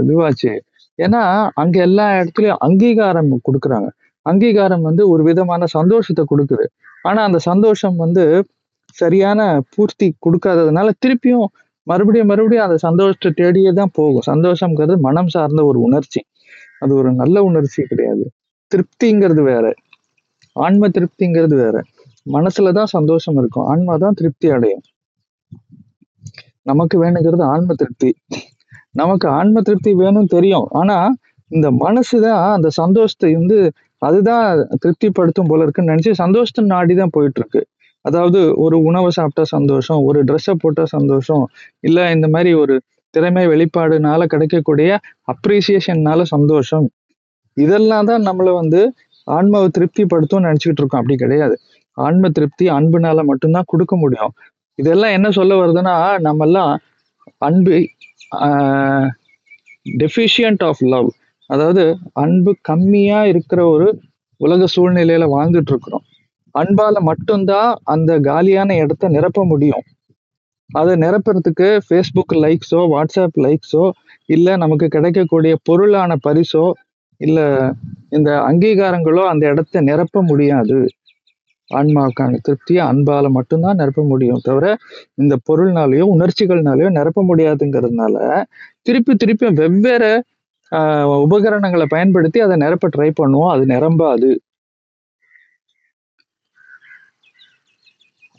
இதுவாச்சு? 0.04 0.54
ஏன்னா 1.00 1.22
அங்க 1.54 1.80
எல்லா 1.80 2.06
இடத்துலயும் 2.20 2.62
அங்கீகாரம் 2.68 3.32
கொடுக்குறாங்க. 3.48 3.88
அங்கீகாரம் 4.22 4.82
வந்து 4.82 5.10
ஒரு 5.10 5.24
விதமான 5.24 5.65
சந்தோஷத்தை 5.65 6.24
கொடுக்குது. 6.32 6.65
ஆனா 7.01 7.24
அந்த 7.24 7.38
சந்தோஷம் 7.38 7.96
வந்து 7.96 8.24
சரியான 8.98 9.42
பூர்த்தி 9.75 10.08
கொடுக்காததுனால 10.25 10.89
திருப்பியும் 11.06 11.48
மறுபடியும் 11.88 12.27
மறுபடியும் 12.27 12.65
அந்த 12.65 12.77
சந்தோஷத்தை 12.77 13.32
தேடியே 13.42 13.74
தான் 13.74 13.92
போகும். 13.94 14.25
சந்தோஷம்ங்கிறது 14.27 14.96
மனம் 15.00 15.27
சார்ந்த 15.27 15.65
ஒரு 15.65 15.80
உணர்ச்சி. 15.80 16.22
அது 16.80 16.96
ஒரு 16.96 17.12
நல்ல 17.12 17.44
உணர்ச்சி 17.44 17.84
கிடையாது. 17.84 18.24
திருப்திங்கிறது 18.72 19.42
வேற. 19.44 19.65
ஆன்ம 20.56 20.88
திருப்திங்கிறது 20.88 21.56
வேற. 21.58 21.78
மனசுலதான் 22.28 22.92
சந்தோஷம் 22.94 23.38
இருக்கும். 23.38 23.68
ஆன்மா 23.68 23.96
தான் 23.98 24.14
திருப்தி 24.14 24.48
அடையும். 24.52 24.84
நமக்கு 26.66 26.96
வேணுங்கிறது 27.04 27.44
ஆன்ம 27.54 27.76
திருப்தி. 27.76 28.12
நமக்கு 28.94 29.28
ஆன்ம 29.32 29.62
திருப்தி 29.62 29.92
வேணும்னு 29.96 30.34
தெரியும். 30.38 30.68
ஆனா 30.74 30.98
இந்த 31.52 31.68
மனசுதான் 31.82 32.44
அந்த 32.56 32.70
சந்தோஷத்தை 32.82 33.32
வந்து 33.36 33.58
அதுதான் 34.02 34.48
திருப்திப்படுத்தும் 34.84 35.50
போல 35.50 35.64
இருக்குன்னு 35.64 35.92
நினைச்சு 35.94 36.14
சந்தோஷத்தை 36.24 36.64
நாடிதான் 36.72 37.14
போயிட்டு 37.14 37.40
இருக்கு 37.42 37.62
அதாவது 38.06 38.40
ஒரு 38.58 38.78
உணவை 38.84 39.10
சாப்பிட்டா 39.12 39.44
சந்தோஷம் 39.52 40.02
ஒரு 40.08 40.20
ட்ரெஸ்ஸை 40.24 40.56
போட்டா 40.64 40.84
சந்தோஷம் 40.94 41.44
இல்லை 41.84 42.04
இந்த 42.12 42.28
மாதிரி 42.28 42.52
ஒரு 42.56 42.76
திறமை 43.14 43.44
வெளிப்பாடுனால 43.48 44.24
கிடைக்கக்கூடிய 44.26 44.90
அப்ரிசியேஷன்னால 45.34 46.22
சந்தோஷம். 46.32 46.88
இதெல்லாம் 47.58 48.08
தான் 48.08 48.24
நம்மள 48.28 48.50
வந்து 48.54 48.82
ஆன்மாவை 49.27 49.67
திருப்திப்படுத்தும் 49.70 50.46
நினைச்சுக்கிட்டு 50.46 50.82
இருக்கோம். 50.82 51.01
அப்படி 51.01 51.15
கிடையாது. 51.15 51.55
ஆன்ம 51.98 52.29
திருப்தி 52.29 52.65
அன்புனால 52.70 53.20
மட்டும்தான் 53.32 53.70
கொடுக்க 53.74 53.94
முடியும். 53.96 54.34
இதெல்லாம் 54.79 55.15
என்ன 55.17 55.27
சொல்ல 55.32 55.53
வருதுன்னா 55.62 55.96
நம்மெல்லாம் 56.27 56.72
அன்பு 57.48 57.75
டெஃபிஷியன்ட் 60.01 60.63
ஆஃப் 60.70 60.84
லவ் 60.94 61.10
அதாவது 61.50 61.84
அன்பு 62.24 62.51
கம்மியா 62.62 63.20
இருக்கிற 63.32 63.60
ஒரு 63.74 63.88
உலக 64.41 64.67
சூழ்நிலையில 64.75 65.25
வாழ்ந்துட்டு 65.36 65.72
இருக்கிறோம். 65.74 66.05
அன்பால 66.55 66.98
மட்டும்தான் 67.10 67.70
அந்த 67.94 68.12
காலியான 68.29 68.75
இடத்த 68.84 69.10
நிரப்ப 69.10 69.44
முடியும். 69.46 69.84
அதை 70.70 70.94
நிரப்புறதுக்கு 71.03 71.67
ஃபேஸ்புக் 71.88 72.34
லைக்ஸோ 72.44 72.82
வாட்ஸ்அப் 72.94 73.38
லைக்ஸோ 73.46 73.84
இல்லை 74.29 74.53
நமக்கு 74.63 74.88
கிடைக்கக்கூடிய 74.88 75.53
பொருளான 75.70 76.15
பரிசோ 76.27 76.63
இல்லை 77.22 77.46
இந்த 78.18 78.30
அங்கீகாரங்களோ 78.50 79.24
அந்த 79.32 79.44
இடத்த 79.54 79.82
நிரப்ப 79.90 80.22
முடியாது. 80.32 80.78
ஆன்மாவுக்கான 81.72 82.40
திருப்தியை 82.48 82.82
அன்பால 82.92 83.30
மட்டும்தான் 83.38 83.80
நிரப்ப 83.82 84.02
முடியும். 84.12 84.42
தவிர 84.48 84.66
இந்த 85.22 85.36
பொருள்னாலேயோ 85.50 86.06
உணர்ச்சிகள்னாலேயோ 86.16 86.90
நிரப்ப 87.00 87.24
முடியாதுங்கிறதுனால 87.32 88.16
திருப்பி 88.88 89.14
திருப்பி 89.24 89.48
வெவ்வேறு 89.62 90.12
உபகரணங்களை 91.26 91.86
பயன்படுத்தி 91.96 92.40
அதை 92.46 92.56
நிரப்ப 92.66 92.90
ட்ரை 92.96 93.10
பண்ணுவோம். 93.22 93.52
அது 93.56 93.66
நிரம்பாது. 93.76 94.32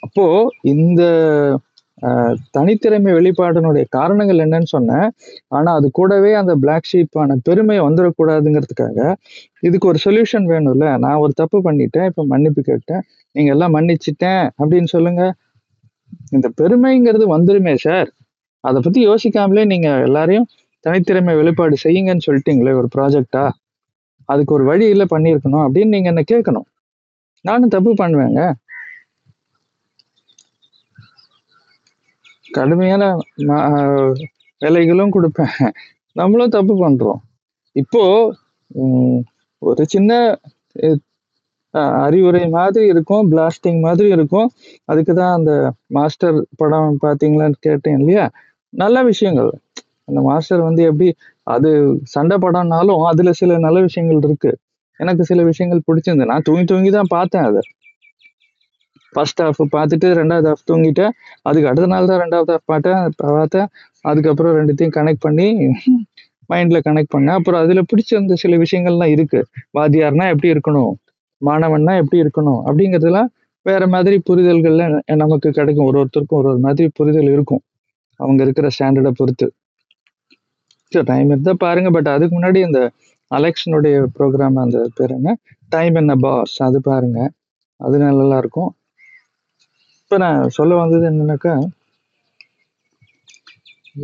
அப்போ 0.06 0.26
இந்த 0.74 1.02
தனித்திறமை 2.56 3.10
வெளிப்பாடுனுடைய 3.18 3.84
காரணங்கள் 3.88 4.42
என்னன்னு 4.46 4.68
சொன்னேன். 4.74 5.06
ஆனா 5.48 5.70
அது 5.74 5.86
கூடவே 5.90 6.32
அந்த 6.34 6.54
பிளாக் 6.56 6.90
ஷீப்பான 6.92 7.36
பெருமை 7.42 7.76
வந்துடக்கூடாதுங்கிறதுக்காக 7.80 8.98
இதுக்கு 9.60 9.88
ஒரு 9.88 9.98
சொல்யூஷன் 10.04 10.46
வேணும்ல. 10.52 10.86
நான் 10.98 11.22
ஒரு 11.24 11.32
தப்பு 11.32 11.58
பண்ணிட்டேன் 11.66 12.08
இப்ப 12.10 12.24
மன்னிப்பு 12.26 12.62
கேட்டேன். 12.62 13.02
நீங்க 13.34 13.50
எல்லாம் 13.50 13.74
மன்னிச்சிட்டேன் 13.74 14.44
அப்படின்னு 14.60 14.90
சொல்லுங்க. 14.96 15.22
இந்த 16.30 16.48
பெருமைங்கிறது 16.60 17.26
வந்துருமே 17.36 17.74
சார் 17.86 18.08
அதை 18.64 18.78
பத்தி 18.84 19.00
யோசிக்காமலே 19.08 19.64
நீங்க 19.66 19.88
எல்லாரையும் 20.06 20.48
தனித்திறமை 20.84 21.32
வெளிப்பாடு 21.40 21.76
செய்யுங்கன்னு 21.84 22.26
சொல்லிட்டீங்களே 22.28 22.72
ஒரு 22.80 22.88
ப்ராஜெக்டா 22.96 23.44
அதுக்கு 24.28 24.52
ஒரு 24.54 24.64
வழியில 24.64 25.04
பண்ணியிருக்கணும் 25.14 25.64
அப்படின்னு 25.66 25.94
நீங்க 25.94 26.08
என்ன 26.12 26.22
கேட்கணும். 26.32 26.66
நானும் 27.44 27.72
தப்பு 27.74 27.90
பண்ணுவேங்க. 27.94 28.40
கடுமையான 32.50 33.02
வேலைகளும் 33.50 34.26
விலைகளும் 34.62 35.14
கொடுப்பேன். 35.16 35.56
நம்மளும் 36.16 36.54
தப்பு 36.56 36.74
பண்றோம். 36.82 37.20
இப்போ 37.76 38.02
ஒரு 39.62 39.82
சின்ன 39.94 40.12
அறிவுரை 42.04 42.42
மாதிரி 42.56 42.84
இருக்கும் 42.92 43.24
பிளாஸ்டிங் 43.32 43.80
மாதிரி 43.86 44.08
இருக்கும். 44.16 44.48
அதுக்கு 44.90 45.12
தான் 45.20 45.34
அந்த 45.38 45.52
மாஸ்டர் 45.96 46.36
படம் 46.60 46.98
பார்த்தீங்களான்னு 47.04 47.58
கேட்டேன் 47.66 47.98
இல்லையா? 48.00 48.24
நல்ல 48.72 48.96
விஷயங்கள். 49.10 49.50
அந்த 50.08 50.20
மாஸ்டர் 50.28 50.62
வந்து 50.68 50.82
எப்படி 50.90 51.08
அது 51.54 51.70
சண்டை 52.14 52.36
படம்னாலும் 52.44 53.02
அதுல 53.10 53.30
சில 53.40 53.58
நல்ல 53.66 53.78
விஷயங்கள் 53.88 54.20
இருக்கு. 54.28 54.52
எனக்கு 55.00 55.22
சில 55.30 55.40
விஷயங்கள் 55.50 55.86
பிடிச்சிருந்தது. 55.88 56.30
நான் 56.32 56.46
தூங்கி 56.48 56.64
தூங்கி 56.72 56.90
தான் 56.98 57.12
பார்த்தேன் 57.16 57.46
அதை. 57.50 57.62
ஃபர்ஸ்ட் 59.16 59.40
ஹாஃப் 59.42 59.62
பார்த்துட்டு 59.76 60.08
ரெண்டாவது 60.20 60.48
ஹாஃப் 60.50 60.66
தூங்கிட்டேன். 60.70 61.12
அதுக்கு 61.48 61.68
அடுத்த 61.70 61.88
நாள் 61.92 62.08
தான் 62.10 62.22
ரெண்டாவது 62.24 62.50
ஹாஃப் 62.54 62.68
பார்த்தேன். 62.72 63.00
பார்த்தேன். 63.38 63.68
அதுக்கப்புறம் 64.10 64.54
ரெண்டுத்தையும் 64.58 64.94
கனெக்ட் 64.98 65.24
பண்ணி 65.26 65.46
மைண்டில் 66.50 66.84
கனெக்ட் 66.88 67.12
பண்ணேன். 67.14 67.36
அப்புறம் 67.38 67.60
அதில் 67.64 67.88
பிடிச்சிருந்த 67.92 68.34
சில 68.42 68.56
விஷயங்கள்லாம் 68.64 69.12
இருக்குது 69.16 69.46
வாத்தியார்னா 69.78 70.26
எப்படி 70.34 70.50
இருக்கணும்? 70.54 70.92
மாணவன்னா 71.42 71.94
எப்படி 72.02 72.18
இருக்கணும்? 72.24 72.60
அப்படிங்கிறதுலாம் 72.68 73.30
வேற 73.66 73.82
மாதிரி 73.94 74.16
புரிதல்கள்ல 74.28 74.82
நமக்கு 75.22 75.48
கிடைக்கும். 75.50 75.88
ஒரு 75.90 75.96
ஒருத்தருக்கும் 76.02 76.38
ஒரு 76.40 76.48
ஒரு 76.48 76.60
மாதிரி 76.66 76.86
புரிதல் 76.98 77.30
இருக்கும். 77.36 77.62
அவங்க 78.20 78.40
இருக்கிற 78.42 78.68
ஸ்டாண்டர்டை 78.76 79.12
பொறுத்து. 79.20 79.46
டைம் 81.10 81.28
இருந்தால் 81.32 81.62
பாருங்க. 81.64 81.90
பட் 81.90 82.08
அதுக்கு 82.08 82.34
முன்னாடி 82.38 82.60
இந்த 82.66 82.80
அலெக்ஷனுடைய 83.30 83.96
ப்ரோக்ராம் 84.18 84.58
அந்த 84.64 84.78
பேர் 84.94 85.10
என்ன? 85.10 85.30
டைம் 85.68 85.94
என்ன 85.94 86.12
பாஸ் 86.24 86.56
அது 86.62 86.80
பாருங்க. 86.80 87.20
அது 87.80 87.96
நல்லா 87.98 88.38
இருக்கும். 88.38 88.70
இப்ப 90.10 90.18
நான் 90.22 90.52
சொல்ல 90.56 90.72
வந்தது 90.80 91.04
என்னன்னாக்கா 91.08 91.52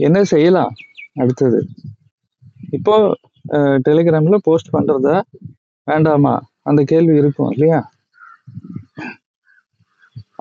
என்ன 0.06 0.18
செய்யலாம் 0.30 0.72
அடுத்தது? 1.22 1.58
இப்போ 2.76 2.94
டெலிகிராம்ல 3.86 4.38
போஸ்ட் 4.46 4.72
பண்றதா 4.74 5.14
வேண்டாமா? 5.88 6.32
அந்த 6.68 6.80
கேள்வி 6.92 7.14
இருக்கும் 7.20 7.52
இல்லையா? 7.54 7.78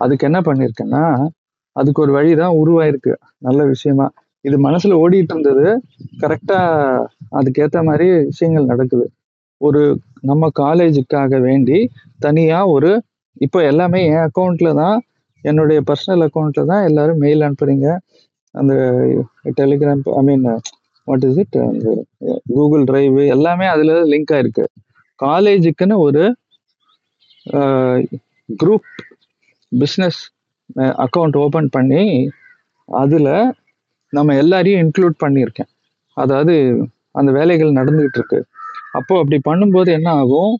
அதுக்கு 0.04 0.28
என்ன 0.30 0.42
பண்ணியிருக்கேன்னா 0.48 1.04
அதுக்கு 1.76 2.04
ஒரு 2.06 2.16
வழி 2.18 2.32
தான் 2.42 2.58
உருவாயிருக்கு 2.62 3.14
நல்ல 3.48 3.62
விஷயமா. 3.74 4.08
இது 4.46 4.58
மனசுல 4.68 5.00
ஓடிட்டு 5.04 5.34
இருந்தது 5.36 5.68
கரெக்டா 6.24 6.60
அதுக்கேற்ற 7.40 7.86
மாதிரி 7.90 8.10
விஷயங்கள் 8.32 8.70
நடக்குது. 8.74 9.06
ஒரு 9.62 9.84
நம்ம 10.32 10.52
காலேஜுக்காக 10.64 11.44
வேண்டி 11.48 11.80
தனியா 12.28 12.62
ஒரு 12.76 12.92
இப்போ 13.42 13.60
எல்லாமே 13.72 14.02
என் 14.12 14.26
அக்கௌண்ட்டில் 14.28 14.80
தான் 14.84 14.98
என்னுடைய 15.50 15.80
பர்சனல் 15.90 16.24
அக்கௌண்ட்டில் 16.28 16.70
தான் 16.72 16.86
எல்லாரும் 16.90 17.22
மெயில் 17.24 17.46
அனுப்புறீங்க. 17.48 17.88
அந்த 18.56 18.74
Telegram 19.60 20.04
I 20.20 20.22
mean 20.30 20.46
what 21.08 21.26
is 21.28 21.40
it 21.44 21.58
அந்த 21.70 21.88
கூகுள் 22.56 22.84
டிரைவ் 22.90 23.18
எல்லாமே 23.36 23.68
அதில் 23.74 23.94
லிங்க் 24.14 24.34
ஆயிருக்கு. 24.38 24.66
காலேஜுக்குன்னு 25.20 25.98
ஒரு 26.08 26.24
குரூப் 28.62 28.88
பிஸ்னஸ் 29.72 30.22
அக்கௌண்ட் 31.06 31.38
ஓப்பன் 31.44 31.70
பண்ணி 31.76 32.04
அதில் 32.90 33.34
நம்ம 34.14 34.34
எல்லாரையும் 34.44 34.82
இன்க்ளூட் 34.84 35.16
பண்ணியிருக்கேன். 35.24 35.70
அதாவது 36.18 36.56
அந்த 37.20 37.30
வேலைகள் 37.38 37.78
நடந்துகிட்டு 37.80 38.18
இருக்கு. 38.20 38.40
அப்போ 38.98 39.14
அப்படி 39.22 39.38
பண்ணும்போது 39.50 39.90
என்ன 39.98 40.10
ஆகும்? 40.22 40.54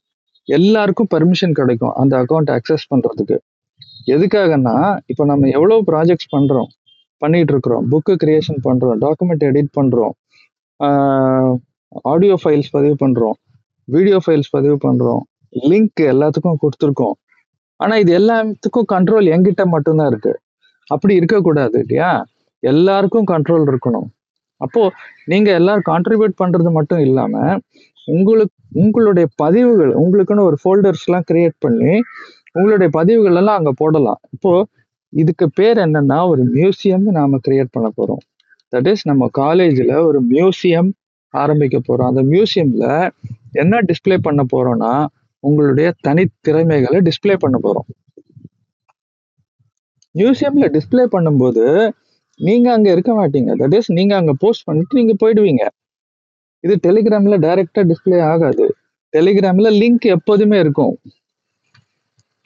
எல்லாருக்கும் 0.58 1.10
பர்மிஷன் 1.14 1.58
கிடைக்கும் 1.60 1.96
அந்த 2.02 2.14
அக்கௌண்ட் 2.22 2.52
அக்சஸ் 2.58 2.86
பண்ணுறதுக்கு 2.92 3.38
எதுக்காகன்னா 4.08 4.76
இப்போ 5.06 5.24
நம்ம 5.26 5.50
எவ்வளோ 5.50 5.78
ப்ராஜெக்ட்ஸ் 5.92 6.32
பண்றோம் 6.36 6.70
பண்ணிட்டு 7.22 7.54
இருக்கிறோம் 7.54 7.84
புக்கு 7.90 8.14
கிரியேஷன் 8.24 8.62
பண்றோம் 8.68 9.00
டாக்குமெண்ட் 9.06 9.44
எடிட் 9.50 9.74
பண்றோம் 9.80 10.16
ஆடியோ 12.06 12.36
ஃபைல்ஸ் 12.44 12.72
பதிவு 12.72 12.96
பண்றோம் 13.04 13.38
வீடியோ 13.88 14.18
ஃபைல்ஸ் 14.26 14.52
பதிவு 14.52 14.78
பண்றோம் 14.86 15.22
லிங்க் 15.70 16.02
எல்லாத்துக்கும் 16.14 16.62
கொடுத்துருக்கோம். 16.64 17.16
ஆனா 17.80 17.94
இது 18.04 18.12
எல்லாத்துக்கும் 18.20 18.88
கண்ட்ரோல் 18.94 19.28
என்கிட்ட 19.36 19.64
மட்டும்தான் 19.66 20.10
இருக்கு. 20.12 20.34
அப்படி 20.88 21.14
இருக்கக்கூடாது 21.20 21.76
இல்லையா? 21.84 22.12
எல்லாருக்கும் 22.64 23.28
கண்ட்ரோல் 23.34 23.66
இருக்கணும். 23.72 24.08
அப்போ 24.62 24.82
நீங்க 25.26 25.50
எல்லாரும் 25.60 25.88
கான்ட்ரிபியூட் 25.92 26.36
பண்றது 26.42 26.72
மட்டும் 26.78 27.02
இல்லாம 27.08 27.36
உங்களுக்கு 28.08 28.56
உங்களுடைய 28.82 29.26
பதிவுகள் 29.42 29.92
உங்களுக்குன்னு 30.02 30.48
ஒரு 30.50 30.58
ஃபோல்டர்ஸ் 30.62 31.06
எல்லாம் 31.08 31.26
கிரியேட் 31.30 31.56
பண்ணி 31.66 31.94
உங்களுடைய 32.52 32.90
பதிவுகள் 32.92 33.36
எல்லாம் 33.36 33.58
அங்க 33.58 33.72
போடலாம். 33.72 34.20
இப்போ 34.32 34.66
இதுக்கு 35.10 35.50
பேர் 35.50 35.78
என்னன்னா 35.78 36.28
ஒரு 36.28 36.44
மியூசியம் 36.54 37.06
நாம 37.20 37.40
கிரியேட் 37.48 37.72
பண்ண 37.72 37.92
போறோம். 37.98 38.22
தட் 38.74 38.88
இஸ் 38.88 39.08
நம்ம 39.08 39.30
காலேஜ்ல 39.38 39.94
ஒரு 40.06 40.20
மியூசியம் 40.30 40.90
ஆரம்பிக்க 41.34 41.78
போறோம். 41.88 42.10
அந்த 42.12 42.24
மியூசியம்ல 42.24 43.10
என்ன 43.52 43.82
டிஸ்பிளே 43.82 44.18
பண்ண 44.22 44.42
போறோம்னா 44.56 45.06
உங்களுடைய 45.40 45.94
தனித்திறமைகளை 46.08 47.00
டிஸ்பிளே 47.08 47.36
பண்ண 47.40 47.58
போறோம். 47.64 47.88
மியூசியம்ல 50.16 50.66
டிஸ்பிளே 50.78 51.04
பண்ணும்போது 51.12 51.92
நீங்க 52.40 52.68
அங்க 52.74 52.92
இருக்க 52.92 53.12
மாட்டீங்க. 53.14 53.52
தட் 53.62 53.74
இஸ் 53.74 53.92
நீங்க 53.92 54.16
அங்க 54.16 54.34
போஸ்ட் 54.40 54.64
பண்ணிட்டு 54.64 55.00
நீங்க 55.00 55.14
போயிடுவீங்க. 55.22 55.64
இது 56.60 56.76
டெலிகிராம்ல 56.88 57.38
டைரக்டா 57.46 57.82
டிஸ்ப்ளே 57.92 58.22
ஆகாது. 58.22 58.66
டெலிகிராம்ல 59.14 59.70
லிங்க் 59.82 60.06
எப்போதுமே 60.18 60.60
இருக்கும். 60.60 60.94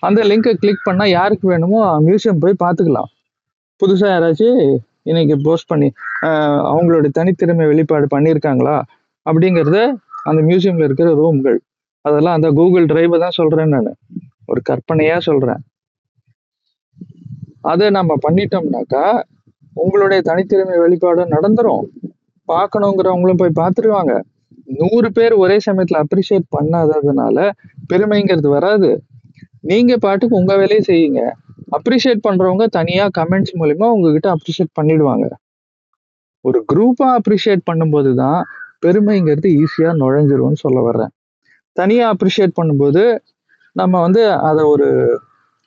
அந்த 0.07 0.21
லிங்கை 0.29 0.53
கிளிக் 0.61 0.85
பண்ணால் 0.87 1.13
யாருக்கு 1.17 1.45
வேணுமோ 1.51 1.79
மியூசியம் 2.07 2.41
போய் 2.43 2.61
பார்த்துக்கலாம் 2.63 3.09
புதுசாக 3.81 4.11
யாராச்சும் 4.13 4.59
இன்னைக்கு 5.09 5.35
போஸ்ட் 5.45 5.69
பண்ணி 5.71 5.87
அவங்களோட 5.87 6.69
அவங்களுடைய 6.71 7.11
தனித்திறமை 7.19 7.65
வெளிப்பாடு 7.71 8.05
பண்ணியிருக்காங்களா 8.15 8.75
அப்படிங்கறத 9.25 9.79
அந்த 10.29 10.39
மியூசியமில் 10.49 10.87
இருக்கிற 10.87 11.09
ரூம்கள் 11.21 11.57
அதெல்லாம் 12.05 12.35
அந்த 12.37 12.49
கூகுள் 12.57 12.89
டிரைவை 12.91 13.17
தான் 13.23 13.37
சொல்கிறேன் 13.39 13.73
நான். 13.75 13.91
ஒரு 14.51 14.59
கற்பனையாக 14.69 15.21
சொல்கிறேன் 15.27 15.61
அதை 17.71 17.85
நம்ம 17.97 18.15
பண்ணிட்டோம்னாக்கா 18.25 19.05
உங்களுடைய 19.83 20.19
தனித்திறமை 20.29 20.75
வெளிப்பாடு 20.83 21.23
நடந்துரும். 21.35 21.85
பார்க்கணுங்கிறவங்களும் 22.47 23.39
போய் 23.41 23.59
பார்த்துருவாங்க 23.61 24.13
நூறு 24.79 25.09
பேர் 25.17 25.33
ஒரே 25.43 25.57
சமயத்தில் 25.67 26.01
அப்ரிஷியேட் 26.03 26.47
பண்ணாததுனால 26.57 27.37
பெருமைங்கிறது 27.91 28.49
வராது. 28.57 28.89
நீங்க 29.65 29.93
பாட்டுக்கு 30.05 30.39
உங்க 30.39 30.53
வேலையை 30.61 30.81
செய்யுங்க. 30.89 31.21
அப்ரிஷியேட் 31.77 32.25
பண்றவங்க 32.27 32.65
தனியா 32.77 33.05
கமெண்ட்ஸ் 33.19 33.55
மூலியமா 33.59 33.87
உங்ககிட்ட 33.95 34.27
அப்ரிஷியேட் 34.35 34.77
பண்ணிடுவாங்க. 34.79 35.27
ஒரு 36.45 36.59
குரூப்பா 36.71 37.07
அப்ரிஷியேட் 37.19 37.67
பண்ணும்போது 37.69 38.11
தான் 38.23 38.39
பெருமைங்கிறது 38.83 39.49
ஈஸியா 39.61 39.91
நுழைஞ்சிரும்னு 40.01 40.63
சொல்ல 40.65 40.79
வர்றேன். 40.87 41.11
தனியா 41.77 42.05
அப்ரிஷியேட் 42.13 42.57
பண்ணும்போது 42.59 43.03
நம்ம 43.75 44.01
வந்து 44.05 44.21
அதை 44.49 44.63
ஒரு 44.73 44.87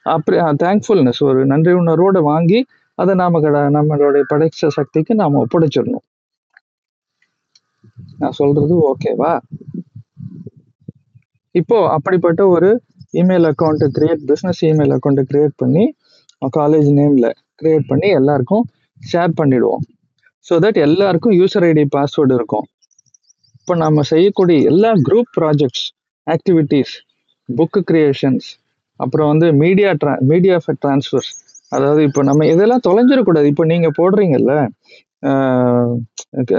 அப்ரி 0.06 0.36
தேங்க்ஃபுல்னஸ் 0.64 1.20
ஒரு 1.30 1.40
நன்றி 1.52 1.72
உணர்வோடு 1.80 2.20
வாங்கி 2.32 2.60
அதை 2.98 3.12
நாம 3.22 3.40
கட 3.40 3.58
நம்மளுடைய 3.76 4.24
படைச்ச 4.32 4.68
சக்திக்கு 4.78 5.12
நாம 5.22 5.40
ஒப்படைச்சிடணும். 5.44 6.04
நான் 8.20 8.36
சொல்றது 8.40 8.74
ஓகேவா 8.90 9.32
இப்போ 11.54 11.76
அப்படிப்பட்ட 11.96 12.42
ஒரு 12.56 12.70
இமெயில் 13.14 13.46
அக்கௌண்ட்டை 13.52 13.88
கிரியேட் 13.96 14.22
பிஸ்னஸ் 14.30 14.60
இமெயில் 14.70 14.94
அக்கௌண்ட்டை 14.96 15.24
கிரியேட் 15.30 15.54
பண்ணி 15.62 15.84
காலேஜ் 16.58 16.88
நேம்ல 16.98 17.28
கிரியேட் 17.60 17.86
பண்ணி 17.90 18.08
எல்லாருக்கும் 18.18 18.64
ஷேர் 19.00 19.32
பண்ணிவிடுவோம் 19.40 19.84
ஸோ 20.46 20.56
தட் 20.64 20.78
எல்லாருக்கும் 20.86 21.34
யூசர் 21.40 21.64
ஐடி 21.68 21.84
பாஸ்வேர்டு 21.96 22.34
இருக்கும். 22.38 22.66
இப்போ 23.58 23.74
நம்ம 23.84 24.02
செய்யக்கூடிய 24.10 24.58
எல்லா 24.70 24.90
group 25.08 25.30
projects 25.38 25.86
activities 26.26 26.92
book 27.48 27.80
creations 27.90 28.46
அப்புறம் 29.00 29.28
வந்து 29.32 29.48
மீடியா 29.62 29.90
ட்ரா 30.02 30.12
மீடியா 30.30 30.56
ட்ரான்ஸ்ஃபர்ஸ் 30.84 31.30
அதாவது 31.72 32.00
இப்போ 32.08 32.20
நம்ம 32.22 32.46
இதெல்லாம் 32.52 32.84
தொலைஞ்சிடக்கூடாது 32.86 33.50
இப்போ 33.52 33.64
நீங்கள் 33.72 33.94
போடுறீங்கல்ல 33.98 34.54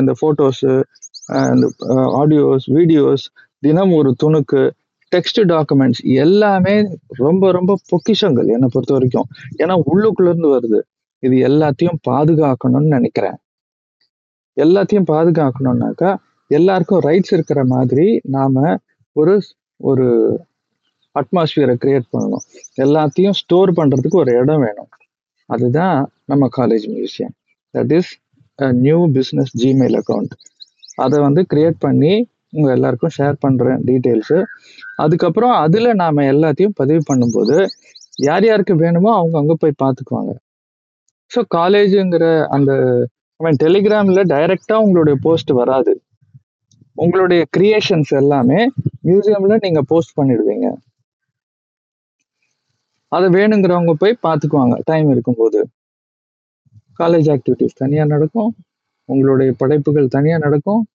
இந்த 0.02 0.14
ஃபோட்டோஸு 0.20 0.72
இந்த 1.54 1.68
ஆடியோஸ் 2.22 2.66
வீடியோஸ் 2.78 3.26
தினம் 3.64 3.94
ஒரு 4.00 4.12
துணுக்கு 4.24 4.62
டெக்ஸ்ட் 5.15 5.39
டாக்குமெண்ட்ஸ் 5.52 6.02
எல்லாமே 6.24 6.76
ரொம்ப 7.08 7.52
ரொம்ப 7.52 7.78
பொக்கிஷங்கள் 7.91 8.50
என்னை 8.56 8.67
பொறுத்த 8.72 8.93
வரைக்கும். 8.98 9.28
ஏன்னா 9.58 9.76
உள்ளுக்குள்ள 9.91 10.30
இருந்து 10.32 10.50
வருது. 10.56 10.80
இது 11.24 11.36
எல்லாத்தையும் 11.50 12.00
பாதுகாக்கணும்னு 12.10 12.93
நினைக்கிறேன். 12.95 13.38
எல்லாத்தையும் 14.58 15.10
பாதுகாக்கணும்னாக்கா 15.13 16.12
எல்லாருக்கும் 16.48 17.02
ரைட்ஸ் 17.02 17.34
இருக்கிற 17.38 17.65
மாதிரி 17.65 18.08
நாம 18.36 18.78
ஒரு 19.15 19.36
ஒரு 19.89 20.08
அட்மாஸ்பியரை 21.15 21.76
கிரியேட் 21.84 22.12
பண்ணணும். 22.13 22.45
எல்லாத்தையும் 22.84 23.38
ஸ்டோர் 23.41 23.72
பண்றதுக்கு 23.74 24.17
ஒரு 24.24 24.32
இடம் 24.41 24.63
வேணும். 24.65 24.91
அதுதான் 25.50 26.00
நம்ம 26.26 26.50
college 26.58 26.86
museum 26.95 27.34
that 27.74 27.93
is 27.98 28.12
new 28.86 29.00
business 29.15 29.54
Gmail 29.62 29.98
account 30.00 30.34
அதை 30.95 31.17
வந்து 31.19 31.41
கிரியேட் 31.54 31.78
பண்ணி 31.80 32.13
உங்கள் 32.50 32.76
எல்லாருக்கும் 32.76 33.16
ஷேர் 33.18 33.36
பண்ணுறேன் 33.48 33.80
டீட்டெயில்ஸு 33.86 34.44
அதுக்கப்புறம் 34.96 35.52
அதில் 35.52 35.94
நாம் 35.94 36.18
எல்லாத்தையும் 36.18 36.76
பதிவு 36.76 37.02
பண்ணும்போது 37.14 37.68
யார் 38.16 38.46
யாருக்கு 38.46 38.76
வேணுமோ 38.76 39.14
அவங்க 39.14 39.38
அங்கே 39.38 39.56
போய் 39.60 39.80
பார்த்துக்குவாங்க. 39.84 40.34
ஸோ 41.36 41.42
காலேஜுங்கிற 41.56 42.48
அந்த 42.48 42.72
ஐ 43.40 43.44
மீன் 43.44 44.80
உங்களுடைய 44.80 45.20
போஸ்ட் 45.22 45.50
வராது. 45.50 46.02
உங்களுடைய 46.94 47.46
கிரியேஷன்ஸ் 47.58 48.10
எல்லாமே 48.10 48.68
மியூசியமில் 49.04 49.60
நீங்கள் 49.60 49.88
போஸ்ட் 49.88 50.22
பண்ணிடுவீங்க. 50.22 50.74
அதை 53.08 53.30
வேணுங்கிறவங்க 53.30 53.92
போய் 53.92 54.20
பார்த்துக்குவாங்க 54.28 54.80
டைம் 54.84 55.12
இருக்கும்போது. 55.12 55.70
காலேஜ் 57.00 57.30
ஆக்டிவிட்டிஸ் 57.36 57.76
தனியாக 57.76 58.08
நடக்கும். 58.08 58.56
உங்களுடைய 59.06 59.54
படைப்புகள் 59.58 60.08
தனியாக 60.08 60.50
நடக்கும். 60.50 60.88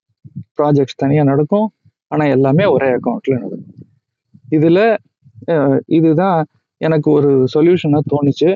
ப்ராஜெக்ட்ஸ் 0.59 1.01
தனியாக 1.03 1.29
நடக்கும். 1.31 1.67
ஆனால் 2.11 2.31
எல்லாமே 2.35 2.65
ஒரே 2.75 2.89
அக்கௌண்ட்டில் 2.97 3.41
நடக்கும். 3.43 3.73
இதில் 4.55 4.85
இதுதான் 5.97 6.39
எனக்கு 6.81 7.07
ஒரு 7.17 7.31
சொல்யூஷனாக 7.53 8.09
தோணுச்சு. 8.13 8.49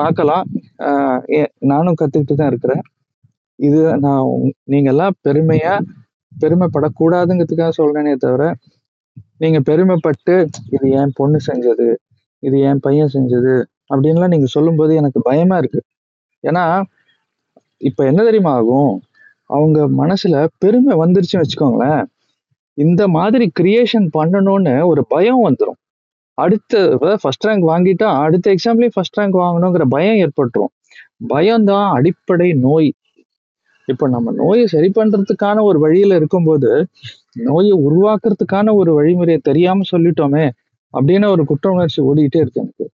பார்க்கலாம். 0.00 0.44
நானும் 1.72 1.98
கற்றுக்கிட்டு 2.00 2.34
தான் 2.40 2.50
இருக்கிறேன். 2.52 2.82
இது 3.58 3.78
நான் 4.04 4.26
நீங்கள்லாம் 4.72 5.16
பெருமையாக 5.26 5.86
பெருமைப்படக்கூடாதுங்கிறதுக்காக 6.42 7.72
சொல்கிறேனே 7.80 8.12
தவிர 8.24 8.42
நீங்கள் 9.42 9.64
பெருமைப்பட்டு 9.68 10.34
இது 10.76 10.86
என் 11.00 11.16
பொண்ணு 11.18 11.38
செஞ்சது 11.48 11.88
இது 12.42 12.56
என் 12.70 12.82
பையன் 12.86 13.12
செஞ்சது 13.16 13.54
அப்படின்லாம் 13.92 14.32
நீங்கள் 14.34 14.54
சொல்லும்போது 14.54 14.92
எனக்கு 15.00 15.20
பயமாக 15.28 15.60
இருக்கு. 15.62 15.80
ஏன்னா 16.44 16.64
இப்போ 17.88 18.02
என்ன 18.10 18.20
தெரியுமா 18.28 18.52
ஆகும்? 18.60 18.92
அவங்க 19.50 19.78
மனசுல 20.00 20.36
பெருமை 20.58 20.94
வந்துருச்சுன்னு 20.96 21.42
வச்சுக்கோங்களேன். 21.42 22.04
இந்த 22.78 23.02
மாதிரி 23.08 23.46
கிரியேஷன் 23.60 24.08
பண்ணணும்னு 24.18 24.74
ஒரு 24.86 25.02
பயம் 25.06 25.42
வந்துடும் 25.46 25.78
அடுத்த 26.38 26.74
ஃபர்ஸ்ட் 27.20 27.46
ரேங்க் 27.46 27.68
வாங்கிட்டா 27.70 28.08
அடுத்த 28.24 28.54
எக்ஸாம்லயும் 28.54 28.94
ஃபர்ஸ்ட் 28.94 29.18
ரேங்க் 29.18 29.38
வாங்கணுங்கிற 29.42 29.84
பயம் 29.88 30.18
ஏற்பட்டுரும். 30.24 30.72
பயம்தான் 31.26 31.92
அடிப்படை 31.92 32.52
நோய். 32.66 32.90
இப்ப 33.88 34.08
நம்ம 34.08 34.32
நோயை 34.32 34.66
சரி 34.66 34.88
பண்றதுக்கான 34.94 35.62
ஒரு 35.62 35.78
வழியில 35.78 36.16
இருக்கும்போது 36.16 36.70
நோயை 37.46 37.74
உருவாக்குறதுக்கான 37.86 38.74
ஒரு 38.74 38.90
வழிமுறையை 38.98 39.40
தெரியாம 39.42 39.84
சொல்லிட்டோமே 39.92 40.44
அப்படின்னு 40.94 41.28
ஒரு 41.28 41.42
குற்ற 41.44 41.70
உணர்ச்சி 41.70 42.00
ஓடிக்கிட்டே 42.02 42.40
இருக்கு 42.44 42.60
எனக்கு. 42.60 42.86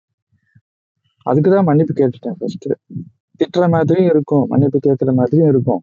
அதுக்கு 1.26 1.50
தான் 1.50 1.64
மன்னிப்பு 1.64 1.94
கேட்டுட்டேன் 2.00 2.36
ஃபர்ஸ்ட்டு. 2.38 2.72
திட்டுற 3.40 3.68
மாதிரியும் 3.68 4.10
இருக்கும் 4.10 4.44
மன்னிப்பு 4.48 4.78
கேட்கிற 4.78 5.12
மாதிரியும் 5.12 5.48
இருக்கும். 5.48 5.82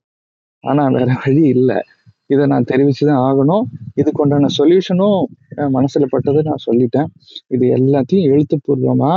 ஆனா 0.63 0.83
வேற 0.97 1.09
வழி 1.23 1.43
இல்லை. 1.55 1.77
இதை 2.25 2.43
நான் 2.45 2.67
தெரிவிச்சுதான் 2.71 3.21
ஆகணும். 3.27 3.65
இதுக்கு 3.95 4.21
உண்டான 4.23 4.49
சொல்யூஷனும் 4.57 5.19
மனசுல 5.77 6.05
பட்டதை 6.13 6.41
நான் 6.49 6.65
சொல்லிட்டேன். 6.67 7.09
இது 7.47 7.65
எல்லாத்தையும் 7.77 8.27
எழுத்துப்பூர்வமா 8.33 9.13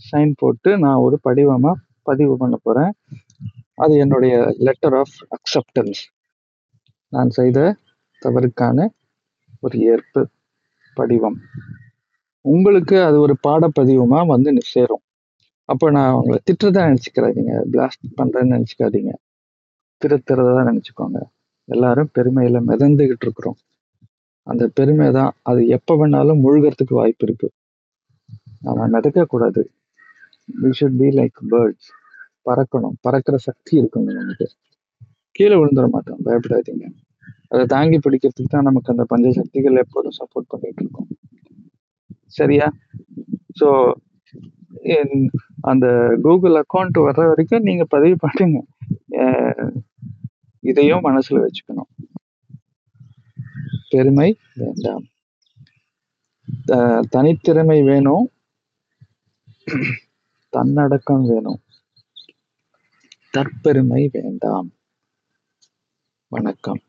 சைன் 0.00 0.32
போட்டு 0.36 0.70
நான் 0.78 1.02
ஒரு 1.06 1.16
படிவமா 1.28 1.72
பதிவு 2.02 2.34
பண்ண 2.36 2.56
போறேன். 2.62 2.92
அது 3.74 3.92
என்னுடைய 3.96 4.34
லெட்டர் 4.58 4.96
ஆஃப் 5.02 5.16
அக்செப்டன்ஸ் 5.36 6.00
நான் 7.12 7.30
செய்த 7.30 7.58
தவறுக்கான 8.22 8.78
ஒரு 9.60 9.76
ஏற்பு 9.92 10.22
படிவம். 10.96 11.38
உங்களுக்கு 12.44 12.96
அது 13.08 13.16
ஒரு 13.20 13.34
பாடப்பதிவுமா 13.46 14.20
வந்து 14.26 14.50
சேரும். 14.74 15.02
அப்போ 15.68 15.86
நான் 15.96 16.16
உங்களை 16.18 16.38
திட்டுறதா 16.48 16.82
நினச்சிக்கிறாதீங்க 16.90 17.54
பிளாஸ்ட் 17.72 18.06
பண்ணுறேன்னு 18.18 18.54
நினச்சிக்காதீங்க. 18.56 19.12
திருத்துறதா 20.02 20.62
நினைச்சுக்கோங்க. 20.70 21.18
எல்லாரும் 21.68 22.10
பெருமையில 22.16 22.60
மிதந்துகிட்டு 22.70 23.26
இருக்கிறோம். 23.26 23.58
அந்த 24.46 24.64
பெருமை 24.78 25.08
தான் 25.18 25.32
அது 25.50 25.60
எப்ப 25.76 25.96
வேணாலும் 26.00 26.42
முழுகிறதுக்கு 26.44 26.94
வாய்ப்பு 27.00 27.24
இருக்கு. 27.28 27.48
ஆனால் 28.70 28.92
மிதக்க 28.94 29.24
கூடாது. 29.34 29.62
We 30.62 30.70
should 30.78 30.98
be 31.02 31.08
like 31.18 31.38
birds 31.52 31.90
பறக்கணும். 32.48 32.96
பறக்கிற 33.06 33.36
சக்தி 33.48 33.72
இருக்கணும் 33.80 34.18
நமக்கு. 34.20 34.46
கீழே 35.36 35.56
விழுந்துட 35.60 35.86
மாட்டோம். 35.94 36.20
பயப்படாதீங்க. 36.26 36.86
அதை 37.52 37.62
தாங்கி 37.74 37.98
பிடிக்கிறதுக்கு 38.04 38.52
தான் 38.54 38.68
நமக்கு 38.68 38.92
அந்த 38.94 39.04
பஞ்ச 39.12 39.28
சக்திகள் 39.38 39.82
எப்போதும் 39.84 40.16
சப்போர்ட் 40.20 40.50
பண்ணிட்டு 40.52 40.82
இருக்கோம். 40.84 41.08
சரியா? 42.38 42.68
ஸோ 43.60 43.68
அந்த 45.70 45.86
கூகுள் 46.24 46.56
அக்கௌண்ட் 46.60 46.98
வர்ற 47.06 47.22
வரைக்கும் 47.30 47.66
நீங்க 47.68 47.84
பதிவு 47.94 48.16
பண்ணுங்க. 48.24 48.58
இதையும் 50.60 51.04
மனசுல 51.04 51.46
வச்சுக்கணும். 51.46 52.06
பெருமை 53.88 54.38
வேண்டாம். 54.54 55.04
த- 56.64 57.00
தனித்திறமை 57.10 57.84
வேணும். 57.84 58.30
தன்னடக்கம் 60.48 61.26
வேணும். 61.26 61.60
தற்பெருமை 63.36 64.08
வேண்டாம். 64.12 64.72
வணக்கம். 66.28 66.80